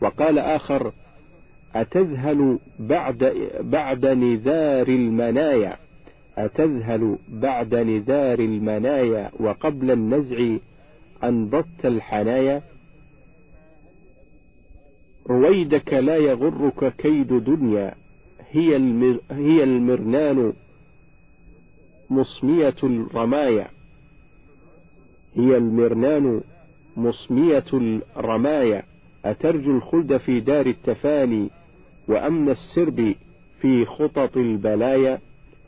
وقال 0.00 0.38
آخر 0.38 0.92
أتذهل 1.74 2.58
بعد 2.78 3.34
بعد 3.60 4.06
نذار 4.06 4.88
المنايا 4.88 5.76
أتذهل 6.38 7.18
بعد 7.28 7.74
نذار 7.74 8.38
المنايا 8.38 9.30
وقبل 9.40 9.90
النزع 9.90 10.56
أنبضت 11.24 11.84
الحنايا. 11.84 12.62
رويدك 15.26 15.92
لا 15.92 16.16
يغرك 16.16 16.96
كيد 16.96 17.44
دنيا 17.44 17.94
هي 18.50 18.76
المر 18.76 19.20
هي 19.30 19.64
المرنان 19.64 20.52
مصمية 22.10 22.74
الرمايا. 22.82 23.68
هي 25.34 25.56
المرنان 25.56 26.40
مصمية 26.96 27.64
الرمايا. 28.16 28.82
أترجو 29.24 29.70
الخلد 29.70 30.16
في 30.16 30.40
دار 30.40 30.66
التفاني 30.66 31.50
وأمن 32.08 32.48
السرب 32.50 33.14
في 33.60 33.84
خطط 33.84 34.36
البلايا 34.36 35.18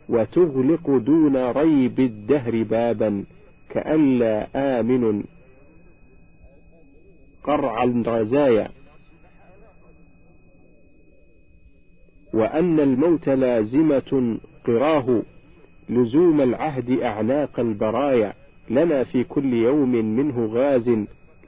وتغلق 0.09 0.91
دون 0.97 1.37
ريب 1.51 2.01
الدهر 2.01 2.63
بابا 2.63 3.25
كألا 3.71 4.49
آمن. 4.81 5.25
قرع 7.45 7.85
الرزايا. 7.85 8.69
وأن 12.35 12.81
الموت 12.81 13.29
لازمة 13.29 14.39
قراه 14.67 15.23
لزوم 15.89 16.41
العهد 16.41 16.91
أعناق 16.91 17.61
البرايا. 17.61 18.33
لنا 18.71 19.05
في 19.05 19.25
كل 19.25 19.53
يوم 19.55 19.93
منه 19.93 20.47
غاز 20.47 20.91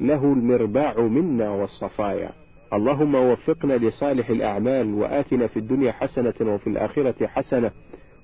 له 0.00 0.24
المرباع 0.24 1.00
منا 1.00 1.50
والصفايا. 1.50 2.30
اللهم 2.72 3.14
وفقنا 3.14 3.72
لصالح 3.72 4.30
الأعمال 4.30 4.94
وآتنا 4.94 5.46
في 5.46 5.56
الدنيا 5.56 5.92
حسنة 5.92 6.34
وفي 6.40 6.66
الآخرة 6.66 7.26
حسنة. 7.26 7.70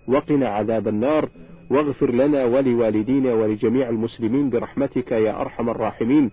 وقنا 0.09 0.49
عذاب 0.49 0.89
النار. 0.89 1.29
واغفر 1.71 2.11
لنا 2.11 2.45
ولوالدينا 2.45 3.35
ولجميع 3.35 3.89
المسلمين 3.89 4.51
برحمتك 4.51 5.13
يا 5.13 5.41
أرحم 5.41 5.71
الراحمين. 5.71 6.31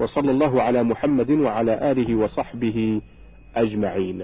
وصلى 0.00 0.30
الله 0.30 0.62
على 0.62 0.82
محمد 0.82 1.30
وعلى 1.30 1.90
آله 1.90 2.14
وصحبه 2.14 3.00
أجمعين. 3.56 4.22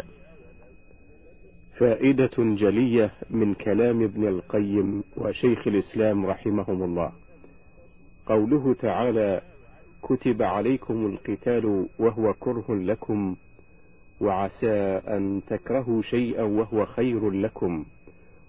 فائدة 1.79 2.31
جلية 2.39 3.11
من 3.31 3.55
كلام 3.55 4.03
ابن 4.03 4.29
القيم 4.29 5.05
وشيخ 5.17 5.67
الإسلام 5.67 6.27
رحمهم 6.27 6.83
الله. 6.83 7.13
قوله 8.27 8.75
تعالى 8.75 9.41
كتب 10.03 10.43
عليكم 10.43 11.07
القتال 11.07 11.87
وهو 11.99 12.33
كره 12.41 12.65
لكم 12.69 13.37
وعسى 14.21 15.01
أن 15.09 15.41
تكرهوا 15.49 16.03
شيئا 16.03 16.43
وهو 16.43 16.87
خير 16.87 17.31
لكم 17.31 17.85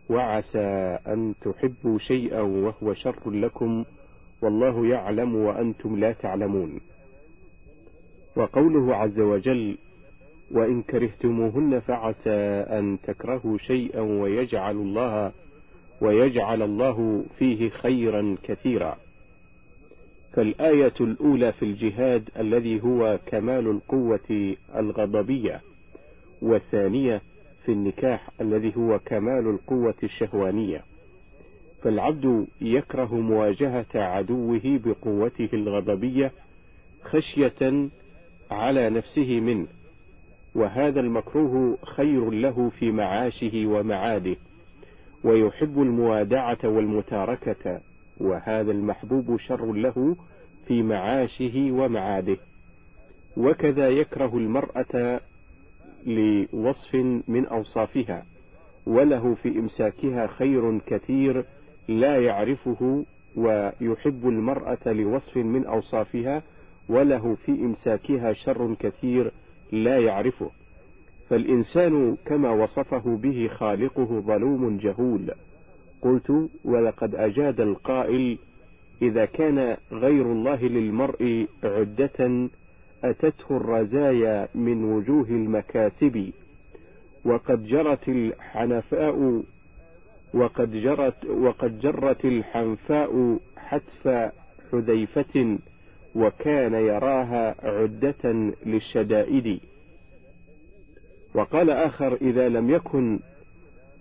وعسى 0.10 0.98
أن 1.08 1.34
تحبوا 1.42 1.98
شيئا 2.00 2.42
وهو 2.42 2.94
شر 2.94 3.30
لكم 3.32 3.84
والله 4.42 4.86
يعلم 4.88 5.36
وأنتم 5.36 6.00
لا 6.00 6.12
تعلمون 6.12 6.80
وقوله 8.36 8.96
عز 8.96 9.20
وجل 9.20 9.78
وإن 10.52 10.82
كرهتموهن 10.82 11.80
فعسى 11.80 12.40
أن 12.80 12.98
تكرهوا 13.04 13.58
شيئا 13.58 14.02
ويجعل 14.02 14.76
الله 14.76 15.32
ويجعل 16.02 16.62
الله 16.62 17.26
فيه 17.40 17.70
خيرا 17.70 18.36
كثيرا 18.44 18.98
فالآية 20.34 20.94
الأولى 21.02 21.52
في 21.54 21.65
الجهاد 21.65 22.30
الذي 22.39 22.84
هو 22.84 23.20
كمال 23.26 23.67
القوة 23.67 24.56
الغضبية 24.76 25.62
والثانية 26.41 27.22
في 27.65 27.72
النكاح 27.72 28.30
الذي 28.41 28.74
هو 28.78 29.00
كمال 29.00 29.48
القوة 29.50 29.96
الشهوانية. 30.04 30.82
فالعبد 31.84 32.48
يكره 32.62 33.15
مواجهة 33.15 33.86
عدوه 33.96 34.62
بقوته 34.63 35.50
الغضبية 35.54 36.32
خشية 37.04 37.88
على 38.52 38.89
نفسه 38.89 39.39
منه 39.39 39.67
وهذا 40.56 41.00
المكروه 41.00 41.78
خير 41.96 42.30
له 42.30 42.70
في 42.80 42.91
معاشه 42.91 43.65
ومعاده 43.65 44.36
ويحب 45.24 45.82
الموادعة 45.82 46.58
والمتاركة 46.63 47.82
وهذا 48.22 48.72
المحبوب 48.72 49.38
شر 49.38 49.72
له 49.74 50.16
في 50.68 50.84
معاشه 50.84 51.72
ومعاده. 51.72 52.38
وكذا 53.38 53.90
يكره 53.90 54.38
المرأة 54.38 55.20
لوصف 56.06 56.96
من 57.28 57.46
أوصافها 57.46 58.26
وله 58.88 59.36
في 59.36 59.50
إمساكها 59.50 60.28
خير 60.28 60.80
كثير 60.80 61.46
لا 61.88 62.18
يعرفه 62.18 63.06
ويحب 63.36 64.28
المرأة 64.28 64.94
لوصف 64.94 65.38
من 65.38 65.66
أوصافها 65.66 66.44
وله 66.90 67.36
في 67.36 67.52
إمساكها 67.52 68.34
شر 68.34 68.74
كثير 68.80 69.32
لا 69.72 70.00
يعرفه. 70.00 70.50
فالإنسان 71.30 72.18
كما 72.26 72.52
وصفه 72.52 73.18
به 73.18 73.48
خالقه 73.48 74.20
ظلوم 74.20 74.78
جهول. 74.78 75.32
قلت 76.02 76.50
ولقد 76.66 77.16
أجاد 77.16 77.62
القائل 77.62 78.38
إذا 79.02 79.26
كان 79.26 79.78
غير 79.92 80.32
الله 80.32 80.64
للمرء 80.64 81.48
عدة 81.64 82.50
أتته 83.04 83.58
الرزايا 83.58 84.48
من 84.56 84.84
وجوه 84.84 85.28
المكاسب 85.30 86.32
وقد 87.26 87.64
جرت 87.64 88.10
الحنفاء 88.10 89.44
وقد 90.34 90.72
جرت 90.72 91.26
وقد 91.26 91.80
جرت 91.80 92.26
الحنفاء 92.26 93.40
حتف 93.58 94.32
حذيفة 94.72 95.58
وكان 96.16 96.74
يراها 96.74 97.56
عدة 97.68 98.54
للشدائد. 98.66 99.60
وقال 101.36 101.70
آخر 101.70 102.18
إذا 102.22 102.50
لم 102.50 102.70
يكن 102.70 103.20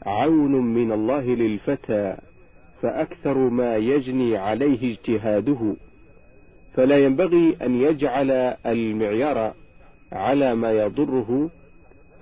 عون 0.06 0.52
من 0.52 0.92
الله 0.92 1.24
للفتى 1.24 2.16
فأكثر 2.82 3.38
ما 3.38 3.76
يجني 3.76 4.36
عليه 4.36 4.92
اجتهاده. 4.92 5.76
فلا 6.74 6.98
ينبغي 6.98 7.56
أن 7.62 7.74
يجعل 7.74 8.30
المعيار 8.66 9.54
على 10.12 10.54
ما 10.54 10.72
يضره 10.72 11.50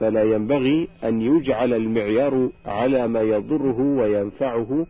فلا 0.00 0.22
ينبغي 0.22 0.88
أن 1.04 1.22
يجعل 1.22 1.74
المعيار 1.74 2.50
على 2.66 3.08
ما 3.08 3.20
يضره 3.20 3.80
وينفعه 3.80 4.86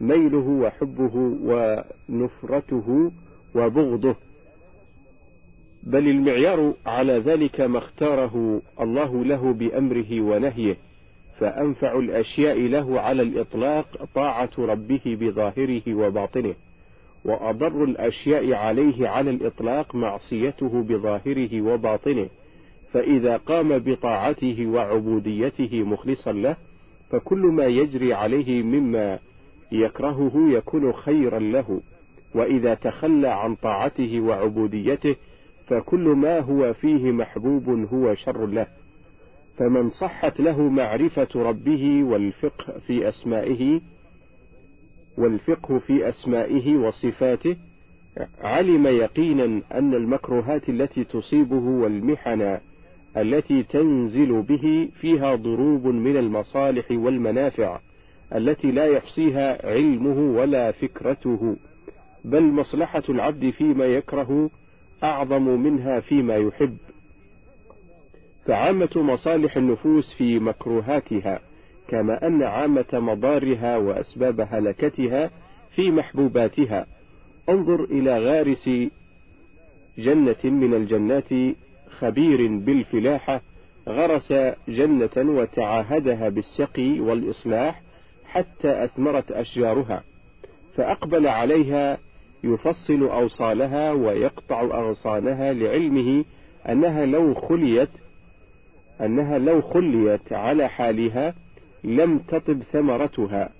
ميله 0.00 0.48
وحبه 0.48 1.12
ونفرته 1.44 3.12
وبغضه. 3.54 4.16
بل 5.82 6.08
المعيار 6.08 6.74
على 6.86 7.18
ذلك 7.18 7.60
ما 7.60 7.78
اختاره 7.78 8.62
الله 8.80 9.24
له 9.24 9.52
بأمره 9.52 10.20
ونهيه. 10.20 10.76
فأنفع 11.40 11.98
الأشياء 11.98 12.60
له 12.60 13.00
على 13.00 13.22
الإطلاق 13.22 14.04
طاعة 14.14 14.50
ربه 14.58 15.00
بظاهره 15.20 15.94
وباطنه 15.94 16.54
وأضر 17.24 17.84
الأشياء 17.84 18.52
عليه 18.52 19.08
على 19.08 19.30
الإطلاق 19.30 19.94
معصيته 19.94 20.82
بظاهره 20.82 21.62
وباطنه 21.62 22.28
فإذا 22.92 23.36
قام 23.36 23.78
بطاعته 23.78 24.66
وعبوديته 24.66 25.82
مخلصا 25.82 26.32
له 26.32 26.56
فكل 27.10 27.38
ما 27.38 27.64
يجري 27.64 28.14
عليه 28.14 28.62
مما 28.62 29.18
يكرهه 29.72 30.32
يكون 30.50 30.92
خيرا 30.92 31.38
له 31.38 31.80
وإذا 32.34 32.74
تخلى 32.74 33.28
عن 33.28 33.54
طاعته 33.54 34.20
وعبوديته 34.20 35.16
فكل 35.66 36.08
ما 36.08 36.40
هو 36.40 36.72
فيه 36.72 37.10
محبوب 37.10 37.68
هو 37.92 38.14
شر 38.14 38.46
له. 38.46 38.66
فمن 39.58 39.88
صحت 39.90 40.40
له 40.40 40.62
معرفة 40.62 41.28
ربه 41.34 42.04
والفقه 42.04 42.78
في 42.86 43.08
أسمائه 43.08 43.80
والفقه 45.18 45.78
في 45.78 46.08
أسمائه 46.08 46.76
وصفاته 46.76 47.56
علم 48.42 48.86
يقينا 48.86 49.44
أن 49.74 49.94
المكروهات 49.94 50.68
التي 50.68 51.04
تصيبه 51.04 51.56
والمحن 51.68 52.58
التي 53.16 53.62
تنزل 53.62 54.42
به 54.42 54.88
فيها 55.00 55.34
ضروب 55.34 55.86
من 55.86 56.16
المصالح 56.16 56.90
والمنافع 56.90 57.80
التي 58.34 58.70
لا 58.70 58.86
يحصيها 58.86 59.66
علمه 59.66 60.38
ولا 60.38 60.72
فكرته 60.72 61.56
بل 62.24 62.42
مصلحة 62.42 63.02
العبد 63.08 63.50
فيما 63.50 63.84
يكره 63.84 64.50
أعظم 65.02 65.42
منها 65.60 66.00
فيما 66.00 66.36
يحب. 66.36 66.76
فعامة 68.46 68.88
مصالح 68.96 69.56
النفوس 69.56 70.14
في 70.14 70.38
مكروهاتها 70.38 71.40
كما 71.88 72.26
أن 72.26 72.42
عامة 72.42 72.84
مضارها 72.92 73.76
وأسباب 73.76 74.40
هلكتها 74.50 75.30
في 75.74 75.90
محبوباتها. 75.90 76.86
انظر 77.48 77.84
إلى 77.84 78.18
غارس 78.18 78.70
جنة 79.98 80.36
من 80.44 80.74
الجنات 80.74 81.56
خبير 81.98 82.46
بالفلاحة 82.58 83.40
غرس 83.88 84.32
جنة 84.68 85.10
وتعاهدها 85.16 86.28
بالسقي 86.28 87.00
والإصلاح 87.00 87.82
حتى 88.24 88.84
أثمرت 88.84 89.32
أشجارها 89.32 90.02
فأقبل 90.76 91.26
عليها 91.26 91.98
يفصل 92.44 93.02
أوصالها 93.02 93.92
ويقطع 93.92 94.60
أغصانها 94.60 95.52
لعلمه 95.52 96.24
أنها 96.68 97.06
لو 97.06 97.34
خليت 97.34 97.88
أنها 99.00 99.38
لو 99.38 99.62
خليت 99.62 100.32
على 100.32 100.68
حالها 100.68 101.34
لم 101.84 102.18
تطب 102.18 102.62
ثمرتها 102.72 103.52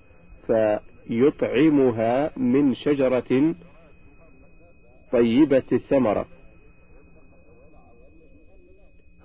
فيطعمها 0.47 2.31
من 2.37 2.75
شجرة 2.75 3.55
طيبة 5.11 5.63
الثمرة. 5.71 6.25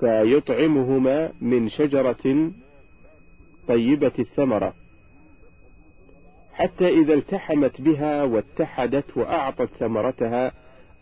فيطعمهما 0.01 1.33
من 1.41 1.69
شجرة 1.69 2.51
طيبة 3.69 4.13
الثمرة. 4.19 4.75
حتى 6.53 6.89
إذا 6.89 7.15
التحمت 7.15 7.81
بها 7.81 8.23
واتحدت 8.23 9.17
وأعطت 9.17 9.69
ثمرتها 9.81 10.53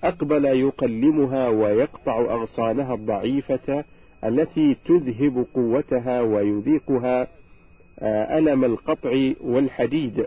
أقبل 0.05 0.45
يقلمها 0.45 1.49
ويقطع 1.49 2.21
أغصانها 2.21 2.95
الضعيفة 2.95 3.85
التي 4.25 4.77
تذهب 4.85 5.47
قوتها 5.55 6.21
ويذيقها 6.21 7.29
آه، 7.99 8.39
ألم 8.39 8.65
القطع 8.65 9.33
والحديد 9.41 10.27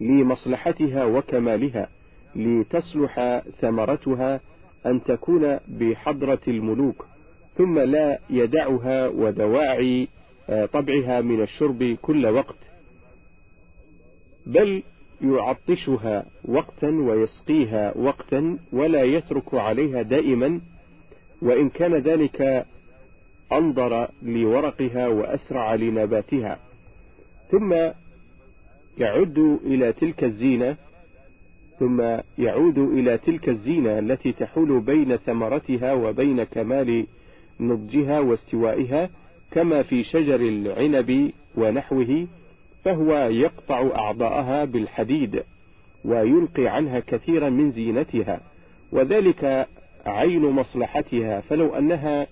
لمصلحتها 0.00 1.04
وكمالها 1.04 1.88
لتصلح 2.36 3.42
ثمرتها 3.60 4.40
أن 4.86 5.04
تكون 5.04 5.58
بحضرة 5.68 6.40
الملوك 6.48 7.06
ثم 7.54 7.78
لا 7.78 8.18
يدعها 8.30 9.08
ودواعي 9.08 10.08
آه، 10.50 10.66
طبعها 10.66 11.20
من 11.20 11.42
الشرب 11.42 11.96
كل 12.02 12.26
وقت. 12.26 12.56
بل 14.46 14.82
يعطشها 15.22 16.26
وقتا 16.44 16.88
ويسقيها 16.88 17.98
وقتا 17.98 18.58
ولا 18.72 19.02
يترك 19.02 19.54
عليها 19.54 20.02
دائما 20.02 20.60
وإن 21.42 21.68
كان 21.68 21.94
ذلك 21.94 22.66
أنظر 23.52 24.08
لورقها 24.22 25.08
وأسرع 25.08 25.74
لنباتها. 25.74 26.58
ثم 27.50 27.74
يعد 28.98 29.58
إلى 29.64 29.92
تلك 29.92 30.24
الزينة 30.24 30.76
ثم 31.78 32.02
يعود 32.38 32.78
إلى 32.78 33.18
تلك 33.18 33.48
الزينة 33.48 33.98
التي 33.98 34.32
تحول 34.32 34.80
بين 34.80 35.16
ثمرتها 35.16 35.92
وبين 35.92 36.44
كمال 36.44 37.06
نضجها 37.60 38.20
واستوائها 38.20 39.10
كما 39.50 39.82
في 39.82 40.04
شجر 40.04 40.40
العنب 40.40 41.32
ونحوه 41.56 42.26
فهو 42.84 43.28
يقطع 43.30 43.90
أعضاءها 43.96 44.64
بالحديد 44.64 45.42
ويلقي 46.04 46.66
عنها 46.66 47.00
كثيرا 47.00 47.48
من 47.48 47.70
زينتها. 47.70 48.40
وذلك 48.92 49.68
عين 50.08 50.42
مصلحتها 50.42 51.40
فلو 51.40 51.76
أنها 51.76 52.26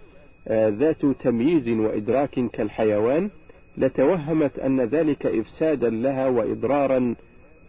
آه، 0.49 0.68
ذات 0.68 1.07
تمييز 1.07 1.68
وإدراك 1.68 2.41
كالحيوان 2.53 3.31
لتوهمت 3.79 4.59
أن 4.59 4.81
ذلك 4.81 5.27
إفسادا 5.27 5.91
لها 5.91 6.27
وإضرارا 6.27 7.14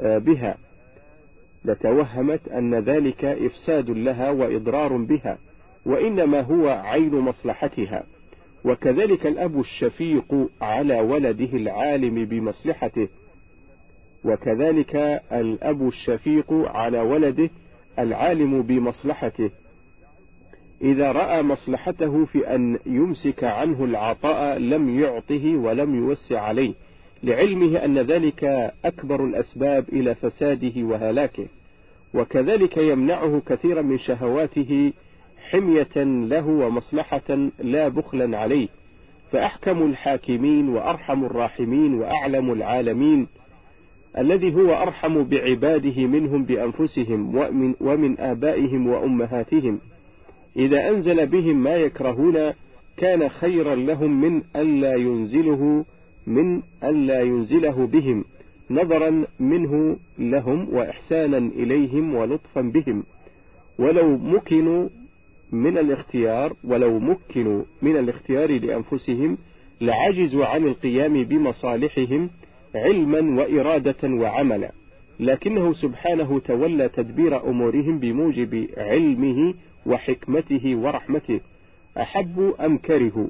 آه، 0.02 0.18
بها. 0.18 0.58
لتوهمت 1.66 2.48
أن 2.48 2.76
ذلك 2.76 3.26
إفساد 3.26 3.90
لها 3.90 4.30
وإضرار 4.30 4.98
بها 4.98 5.38
وإنما 5.86 6.42
هو 6.42 6.68
عين 6.68 7.16
مصلحتها. 7.16 8.04
وكذلك 8.66 9.28
الأب 9.28 9.60
الشفيق 9.60 10.50
على 10.62 11.00
ولده 11.00 11.58
العالم 11.58 12.26
بمصلحته. 12.26 13.08
وكذلك 14.26 14.96
الأب 15.32 15.88
الشفيق 15.88 16.54
على 16.54 17.00
ولده 17.00 17.50
العالم 18.00 18.62
بمصلحته. 18.62 19.50
إذا 20.82 21.12
رأى 21.12 21.42
مصلحته 21.44 22.26
في 22.26 22.56
أن 22.56 22.80
يمسك 22.86 23.44
عنه 23.44 23.86
العطاء 23.86 24.58
لم 24.58 25.00
يعطه 25.00 25.56
ولم 25.58 25.96
يوسع 25.96 26.42
عليه 26.42 26.74
لعلمه 27.24 27.86
أن 27.86 28.00
ذلك 28.00 28.74
أكبر 28.86 29.26
الأسباب 29.26 29.86
إلى 29.90 30.16
فساده 30.16 30.84
وهلاكه 30.84 31.46
وكذلك 32.14 32.78
يمنعه 32.78 33.42
كثيرا 33.48 33.82
من 33.82 34.00
شهواته 34.00 34.94
حمية 35.50 36.04
له 36.04 36.48
ومصلحة 36.48 37.50
لا 37.60 37.88
بخلا 37.88 38.38
عليه 38.38 38.68
فأحكم 39.32 39.84
الحاكمين 39.84 40.70
وأرحم 40.70 41.26
الراحمين 41.26 41.94
وأعلم 41.94 42.52
العالمين 42.52 43.28
الذي 44.18 44.56
هو 44.56 44.74
أرحم 44.74 45.24
بعباده 45.24 46.06
منهم 46.08 46.44
بأنفسهم 46.44 47.36
ومن, 47.36 47.74
ومن 47.82 48.20
آبائهم 48.20 48.88
وأمهاتهم. 48.88 49.80
إذا 50.58 50.90
أنزل 50.90 51.26
بهم 51.26 51.64
ما 51.64 51.76
يكرهون 51.76 52.54
كان 52.98 53.30
خيرا 53.30 53.76
لهم 53.76 54.22
من 54.22 54.42
ألا 54.56 54.96
ينزله 54.96 55.86
من 56.28 56.62
ألا 56.84 57.22
ينزله 57.22 57.88
بهم 57.88 58.26
نظرا 58.70 59.26
منه 59.40 59.98
لهم 60.20 60.74
وإحسانا 60.74 61.38
إليهم 61.38 62.16
ولطفا 62.16 62.62
بهم. 62.62 63.04
ولو 63.80 64.18
مكنوا 64.18 64.90
من 65.52 65.78
الاختيار 65.78 66.54
ولو 66.64 67.00
مكنوا 67.00 67.64
من 67.82 67.98
الاختيار 67.98 68.60
لأنفسهم 68.60 69.38
لعجزوا 69.82 70.46
عن 70.46 70.68
القيام 70.68 71.24
بمصالحهم 71.24 72.30
علما 72.76 73.42
وإرادة 73.42 74.10
وعملا. 74.10 74.72
لكنه 75.20 75.74
سبحانه 75.74 76.40
تولى 76.40 76.90
تدبير 76.90 77.50
أمورهم 77.50 78.00
بموجب 78.00 78.68
علمه 78.78 79.54
وحكمته 79.88 80.76
ورحمته 80.76 81.40
أحبوا 81.98 82.66
أم 82.66 82.78
كرهوا؟ 82.78 83.28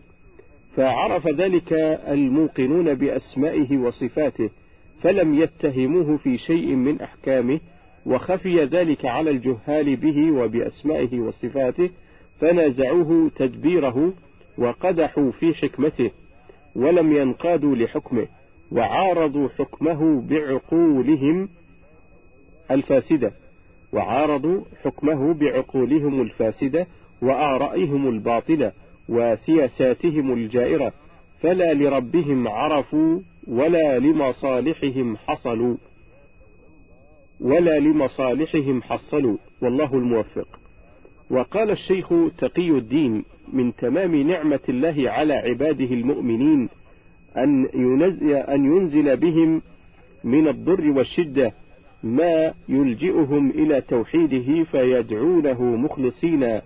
فعرف 0.76 1.28
ذلك 1.28 1.74
الموقنون 2.08 2.93
بأسمائه 2.93 3.78
وصفاته 3.78 4.49
فلم 5.01 5.34
يتهموه 5.34 6.18
في 6.18 6.38
شيء 6.38 6.76
من 6.76 7.01
أحكامه 7.01 7.60
وخفي 8.05 8.64
ذلك 8.64 9.05
على 9.05 9.30
الجهال 9.30 9.95
به 9.95 10.32
وبأسمائه 10.32 11.20
وصفاته 11.20 11.89
فنازعوه 12.41 13.32
تدبيره 13.36 14.14
وقدحوا 14.58 15.32
في 15.32 15.53
حكمته 15.53 16.12
ولم 16.76 17.18
ينقادوا 17.18 17.76
لحكمه 17.76 18.28
وعارضوا 18.72 19.49
حكمه 19.60 20.22
بعقولهم 20.22 21.49
الفاسدة. 22.72 23.32
وعارضوا 23.93 24.61
حكمه 24.83 25.33
بعقولهم 25.33 26.21
الفاسدة 26.21 26.88
وآرائهم 27.21 28.09
الباطلة 28.09 28.71
وسياساتهم 29.09 30.33
الجائرة 30.33 30.93
فلا 31.41 31.73
لربهم 31.73 32.47
عرفوا 32.47 33.19
ولا 33.47 33.99
لمصالحهم 33.99 35.17
حصلوا. 35.17 35.77
ولا 37.39 37.79
لمصالحهم 37.79 38.81
حصلوا 38.81 39.38
والله 39.61 39.93
الموفق. 39.93 40.59
وقال 41.29 41.71
الشيخ 41.71 42.13
تقي 42.38 42.69
الدين 42.69 43.23
من 43.53 43.75
تمام 43.75 44.15
نعمة 44.15 44.59
الله 44.69 45.11
على 45.11 45.33
عباده 45.33 45.85
المؤمنين 45.85 46.69
أن 47.38 47.69
ينزل, 47.73 48.33
أن 48.33 48.65
ينزل 48.65 49.17
بهم 49.17 49.61
من 50.23 50.47
الضر 50.47 50.91
والشدة 50.91 51.53
ما 52.04 52.54
يلجئهم 52.70 53.50
إلى 53.50 53.82
توحيده 53.82 54.64
فيدعونه 54.64 55.64
مخلصين 55.64 56.60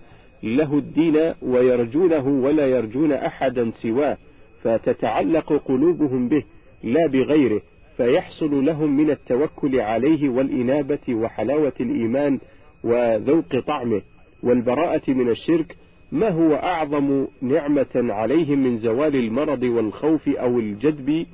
له 0.43 0.77
الدين 0.77 1.33
ويرجونه 1.41 2.27
ولا 2.27 2.67
يرجون 2.67 3.11
أحدا 3.11 3.71
سواه 3.71 4.17
فتتعلق 4.63 5.53
قلوبهم 5.53 6.27
به 6.27 6.43
لا 6.83 7.07
بغيره 7.07 7.61
فيحصل 7.97 8.65
لهم 8.65 8.97
من 8.97 9.09
التوكل 9.11 9.79
عليه 9.79 10.29
والإنابة 10.29 10.99
وحلاوة 11.15 11.73
الإيمان 11.79 12.39
وذوق 12.83 13.59
طعمه 13.59 14.01
والبراءة 14.43 15.11
من 15.11 15.29
الشرك 15.29 15.75
ما 16.11 16.29
هو 16.29 16.55
أعظم 16.55 17.27
نعمة 17.41 17.87
عليهم 17.95 18.63
من 18.63 18.77
زوال 18.77 19.15
المرض 19.15 19.63
والخوف 19.63 20.29
أو 20.29 20.59
الجدب 20.59 21.25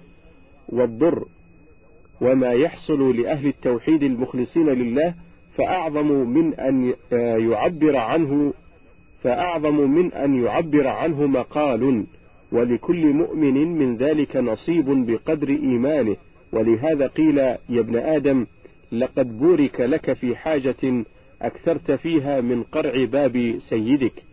والضر. 0.70 1.26
وما 2.22 2.52
يحصل 2.52 3.22
لأهل 3.22 3.48
التوحيد 3.48 4.04
المخلصين 4.04 4.70
لله 4.70 5.14
فأعظم 5.58 6.08
من 6.08 6.54
أن 6.54 6.94
يعبر 7.52 7.96
عنه 7.96 8.54
فأعظم 9.24 9.76
من 9.76 10.14
أن 10.14 10.44
يعبر 10.44 10.88
عنه 10.88 11.28
مقال. 11.28 12.06
ولكل 12.52 13.06
مؤمن 13.06 13.54
من 13.54 13.98
ذلك 13.98 14.36
نصيب 14.36 14.86
بقدر 15.06 15.50
إيمانه. 15.50 16.16
ولهذا 16.52 17.08
قيل 17.08 17.38
يا 17.38 17.58
ابن 17.70 17.96
آدم 17.96 18.46
لقد 18.92 19.40
بورك 19.40 19.82
لك 19.82 20.14
في 20.14 20.36
حاجة 20.36 21.06
أكثرت 21.42 21.92
فيها 21.92 22.42
من 22.42 22.64
قرع 22.64 23.06
باب 23.06 23.56
سيدك. 23.70 24.24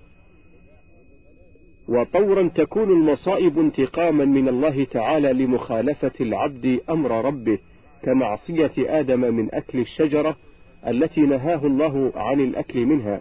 وطورا 1.89 2.49
تكون 2.49 2.91
المصائب 2.91 3.59
انتقاما 3.59 4.25
من 4.25 4.49
الله 4.49 4.85
تعالى 4.85 5.33
لمخالفة 5.33 6.13
العبد 6.21 6.81
أمر 6.91 7.25
ربه. 7.25 7.59
كمعصية 8.05 8.73
آدم 8.79 9.21
من 9.21 9.55
أكل 9.55 9.79
الشجرة 9.81 10.37
التي 10.87 11.21
نهاه 11.21 11.67
الله 11.67 12.13
عن 12.17 12.41
الأكل 12.41 12.87
منها 12.87 13.21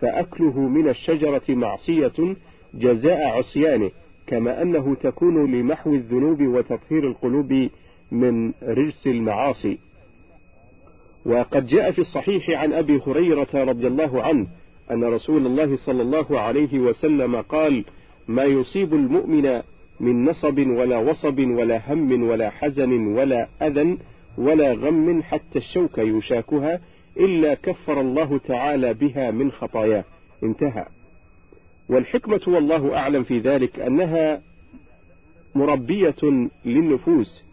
فأكله 0.00 0.60
من 0.60 0.88
الشجرة 0.88 1.42
معصية 1.48 2.36
جزاء 2.74 3.38
عصيانه 3.38 3.90
كما 4.26 4.62
أنه 4.62 4.94
تكون 4.94 5.52
لمحو 5.54 5.94
الذنوب 5.94 6.42
وتطهير 6.42 7.08
القلوب 7.08 7.68
من 8.12 8.52
رجس 8.62 9.06
المعاصي. 9.06 9.78
وقد 11.26 11.66
جاء 11.66 11.90
في 11.90 11.98
الصحيح 11.98 12.50
عن 12.50 12.72
أبي 12.72 13.00
هريرة 13.06 13.48
رضي 13.54 13.86
الله 13.86 14.22
عنه 14.22 14.46
أن 14.90 15.04
رسول 15.04 15.46
الله 15.46 15.76
صلى 15.76 16.02
الله 16.02 16.40
عليه 16.40 16.78
وسلم 16.78 17.36
قال 17.36 17.84
ما 18.28 18.44
يصيب 18.44 18.94
المؤمن 18.94 19.62
من 20.00 20.24
نصب 20.24 20.58
ولا 20.58 20.98
وصب 20.98 21.38
ولا 21.38 21.92
هم 21.92 22.22
ولا 22.22 22.50
حزن 22.50 23.06
ولا 23.06 23.48
أذى 23.62 23.98
ولا 24.38 24.72
غم 24.72 25.22
حتى 25.22 25.58
الشوك 25.58 25.98
يشاكها 25.98 26.80
إلا 27.16 27.54
كفر 27.54 28.00
الله 28.00 28.38
تعالى 28.38 28.94
بها 28.94 29.30
من 29.30 29.52
خطاياه. 29.52 30.04
انتهى. 30.42 30.86
والحكمة 31.88 32.40
والله 32.46 32.96
أعلم 32.96 33.24
في 33.24 33.38
ذلك 33.38 33.80
أنها 33.80 34.42
مربية 35.54 36.48
للنفوس 36.64 37.44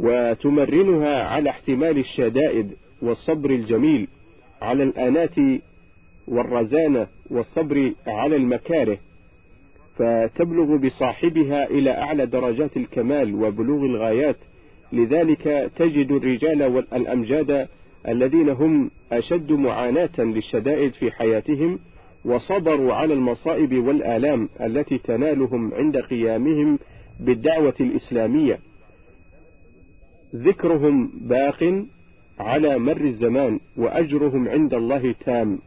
وتمرنها 0.00 1.24
على 1.24 1.50
احتمال 1.50 1.98
الشدائد 1.98 2.72
والصبر 3.02 3.50
الجميل 3.50 4.08
على 4.62 4.82
الآنات 4.82 5.34
والرزانة 6.28 7.06
والصبر 7.30 7.92
على 8.06 8.36
المكاره 8.36 8.98
فتبلغ 9.96 10.76
بصاحبها 10.76 11.70
إلى 11.70 11.90
أعلى 11.90 12.26
درجات 12.26 12.76
الكمال 12.76 13.34
وبلوغ 13.34 13.84
الغايات 13.84 14.36
لذلك 14.92 15.70
تجد 15.76 16.12
الرجال 16.12 16.62
والأمجاد 16.62 17.68
الذين 18.08 18.48
هم 18.48 18.90
أشد 19.12 19.52
معاناة 19.52 20.18
للشدائد 20.18 20.92
في 20.92 21.10
حياتهم 21.10 21.78
وصبروا 22.24 22.94
على 22.94 23.14
المصائب 23.14 23.86
والآلام 23.86 24.48
التي 24.60 24.98
تنالهم 24.98 25.74
عند 25.74 25.96
قيامهم 25.96 26.78
بالدعوة 27.20 27.74
الإسلامية. 27.80 28.58
ذكرهم 30.34 31.10
باق 31.14 31.84
على 32.38 32.78
مر 32.78 33.00
الزمان 33.00 33.60
وأجرهم 33.76 34.48
عند 34.48 34.74
الله 34.74 35.14
تام. 35.24 35.58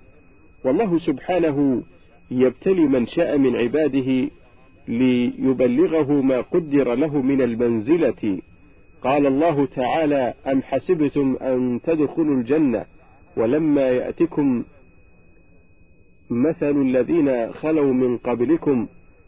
والله 0.65 0.99
سبحانه 0.99 1.83
يبتلي 2.31 2.81
من 2.81 3.07
شاء 3.07 3.37
من 3.37 3.55
عباده 3.55 4.29
ليبلغه 4.87 6.21
ما 6.21 6.41
قدر 6.41 6.93
له 6.95 7.21
من 7.21 7.41
المنزلة 7.41 8.39
قال 9.03 9.25
الله 9.25 9.65
تعالى 9.65 10.33
أم 10.47 10.61
حسبتم 10.61 11.37
أن 11.41 11.79
تدخلوا 11.83 12.35
الجنة 12.35 12.85
ولما 13.37 13.89
يأتكم 13.89 14.63
مثل 16.29 16.81
الذين 16.81 17.53
خلوا 17.53 17.93
من 17.93 18.17
قبلكم 18.17 18.87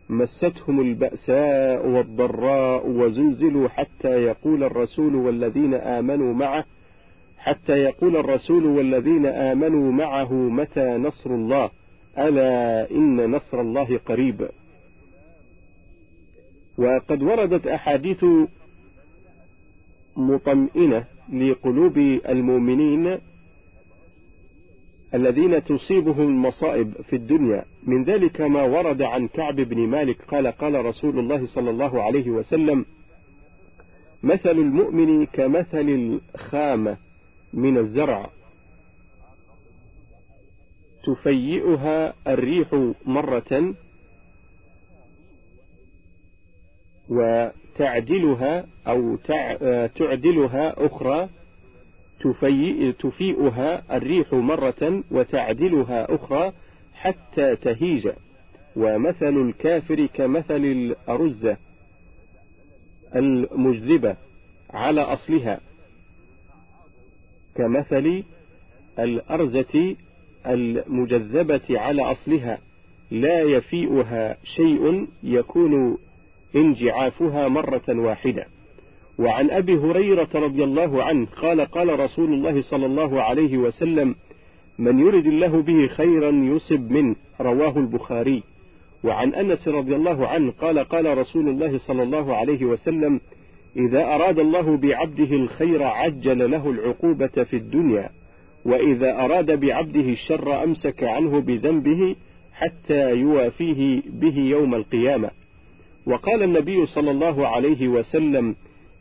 مستهم 0.09 0.79
البأساء 0.79 1.87
والضراء 1.87 2.89
وزلزلوا 2.89 3.69
حتى 3.69 4.23
يقول 4.23 4.63
الرسول 4.63 5.15
والذين 5.15 5.73
آمنوا 5.73 6.33
معه 6.33 6.65
حتى 7.37 7.73
يقول 7.73 8.15
الرسول 8.15 8.65
والذين 8.65 9.25
آمنوا 9.25 9.91
معه 9.91 10.33
متى 10.33 10.97
نصر 10.97 11.29
الله 11.29 11.69
ألا 12.17 12.91
إن 12.91 13.31
نصر 13.31 13.61
الله 13.61 13.97
قريب. 14.05 14.49
وقد 16.77 17.23
وردت 17.23 17.67
أحاديث 17.67 18.25
مطمئنة 20.17 21.05
لقلوب 21.33 21.97
المؤمنين 22.29 23.17
الذين 25.13 25.63
تصيبهم 25.63 26.27
المصائب 26.27 26.93
في 27.09 27.15
الدنيا. 27.15 27.65
من 27.83 28.03
ذلك 28.03 28.41
ما 28.41 28.63
ورد 28.63 29.01
عن 29.01 29.27
كعب 29.27 29.55
بن 29.55 29.77
مالك 29.77 30.21
قال 30.21 30.47
قال 30.47 30.85
رسول 30.85 31.19
الله 31.19 31.45
صلى 31.45 31.69
الله 31.69 32.03
عليه 32.03 32.29
وسلم 32.29 32.85
مثل 34.23 34.49
المؤمن 34.49 35.25
كمثل 35.25 36.19
الخامة 36.35 36.97
من 37.53 37.77
الزرع. 37.77 38.29
تفيئها 41.03 42.13
الريح 42.27 42.93
مرة 43.05 43.73
وتعدلها 47.11 48.65
أو 48.87 49.15
تعدلها 49.95 50.85
أخرى 50.85 51.29
تفيئ 52.21 52.91
تفيئها 52.91 53.97
الريح 53.97 54.33
مرة 54.33 55.03
وتعدلها 55.11 56.15
أخرى 56.15 56.53
حتى 56.93 57.55
تهيج. 57.55 58.09
ومثل 58.75 59.37
الكافر 59.37 60.05
كمثل 60.05 60.65
الأرزة 60.65 61.57
المجذبة 63.15 64.15
على 64.69 65.01
أصلها 65.01 65.59
كمثل 67.55 68.23
الأرزة 68.99 69.95
المجذبة 70.45 71.79
على 71.79 72.01
أصلها 72.01 72.59
لا 73.11 73.41
يفيئها 73.41 74.37
شيء 74.43 75.07
يكون 75.23 75.97
انجعافها 76.55 77.47
مرة 77.47 77.83
واحدة. 77.89 78.45
وعن 79.19 79.49
أبي 79.51 79.75
هريرة 79.75 80.29
رضي 80.35 80.63
الله 80.63 81.03
عنه 81.03 81.27
قال 81.41 81.61
قال 81.61 81.99
رسول 81.99 82.33
الله 82.33 82.61
صلى 82.61 82.85
الله 82.85 83.21
عليه 83.21 83.57
وسلم 83.57 84.15
من 84.79 84.99
يرد 84.99 85.25
الله 85.25 85.61
به 85.61 85.87
خيرا 85.87 86.31
يصب 86.31 86.91
منه. 86.91 87.15
رواه 87.41 87.77
البخاري. 87.77 88.43
وعن 89.03 89.33
أنس 89.33 89.67
رضي 89.67 89.95
الله 89.95 90.27
عنه 90.27 90.51
قال 90.51 90.79
قال 90.79 91.17
رسول 91.17 91.49
الله 91.49 91.77
صلى 91.77 92.03
الله 92.03 92.35
عليه 92.35 92.65
وسلم 92.65 93.19
إذا 93.77 94.15
أراد 94.15 94.39
الله 94.39 94.77
بعبده 94.77 95.35
الخير 95.35 95.83
عجل 95.83 96.51
له 96.51 96.69
العقوبة 96.69 97.27
في 97.27 97.55
الدنيا 97.55 98.09
وإذا 98.65 99.25
أراد 99.25 99.59
بعبده 99.59 100.09
الشر 100.09 100.63
أمسك 100.63 101.03
عنه 101.03 101.39
بذنبه 101.39 102.15
حتى 102.53 103.15
يوافيه 103.15 104.01
به 104.05 104.37
يوم 104.37 104.75
القيامة. 104.75 105.31
وقال 106.05 106.43
النبي 106.43 106.85
صلى 106.85 107.11
الله 107.11 107.47
عليه 107.47 107.87
وسلم 107.87 108.55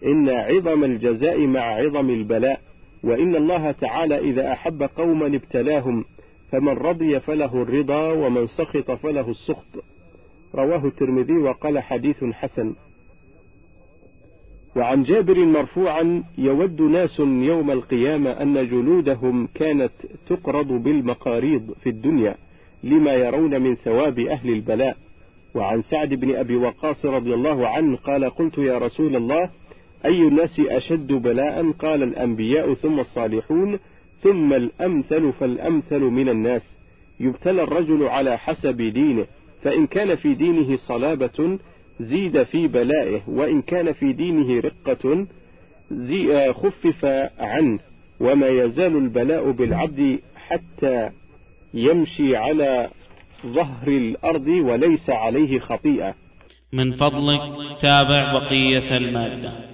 إن 0.06 0.28
عظم 0.28 0.84
الجزاء 0.84 1.46
مع 1.46 1.60
عظم 1.60 2.10
البلاء 2.10 2.60
وإن 3.04 3.36
الله 3.36 3.70
تعالى 3.70 4.18
إذا 4.18 4.52
أحب 4.52 4.82
قوما 4.82 5.26
ابتلاهم 5.26 6.04
فمن 6.52 6.68
رضي 6.68 7.20
فله 7.20 7.62
الرضا 7.62 8.12
ومن 8.12 8.46
سخط 8.46 8.90
فله 8.90 9.30
السخط. 9.30 9.84
رواه 10.54 10.86
الترمذي 10.86 11.32
وقال 11.32 11.78
حديث 11.78 12.24
حسن. 12.24 12.74
وعن 14.76 15.02
جابر 15.02 15.44
مرفوعا 15.44 16.24
يود 16.38 16.82
ناس 16.82 17.20
يوم 17.20 17.70
القيامة 17.70 18.30
أن 18.30 18.68
جلودهم 18.68 19.48
كانت 19.54 19.92
تقرض 20.28 20.66
بالمقاريض 20.66 21.74
في 21.82 21.88
الدنيا 21.88 22.36
لما 22.82 23.12
يرون 23.14 23.62
من 23.62 23.74
ثواب 23.74 24.18
أهل 24.18 24.50
البلاء. 24.50 24.96
وعن 25.54 25.82
سعد 25.82 26.14
بن 26.14 26.34
أبي 26.34 26.56
وقاص 26.56 27.06
رضي 27.06 27.34
الله 27.34 27.68
عنه 27.68 27.96
قال 27.96 28.24
قلت 28.24 28.58
يا 28.58 28.78
رسول 28.78 29.16
الله 29.16 29.50
أي 30.04 30.18
الناس 30.18 30.60
أشد 30.60 31.12
بلاء؟ 31.12 31.70
قال 31.70 32.02
الأنبياء 32.02 32.74
ثم 32.74 33.00
الصالحون 33.00 33.78
ثم 34.22 34.52
الأمثل 34.52 35.32
فالأمثل 35.32 36.00
من 36.00 36.28
الناس. 36.28 36.78
يبتلى 37.20 37.62
الرجل 37.62 38.04
على 38.04 38.38
حسب 38.38 38.76
دينه 38.76 39.26
فإن 39.62 39.86
كان 39.86 40.14
في 40.14 40.34
دينه 40.34 40.76
صلابة 40.76 41.58
زيد 42.00 42.42
في 42.42 42.66
بلائه 42.66 43.20
وإن 43.28 43.62
كان 43.62 43.92
في 43.92 44.12
دينه 44.12 44.60
رقة 44.60 45.26
خفف 46.52 47.04
عنه. 47.38 47.78
وما 48.20 48.48
يزال 48.48 48.96
البلاء 48.96 49.50
بالعبد 49.50 50.18
حتى 50.36 51.10
يمشي 51.74 52.36
على 52.36 52.88
ظهر 53.46 53.88
الأرض 53.88 54.48
وليس 54.48 55.10
عليه 55.10 55.58
خطيئة. 55.58 56.14
من 56.72 56.92
فضلك 56.92 57.40
تابع 57.82 58.32
بقية 58.32 58.96
المادة. 58.96 59.69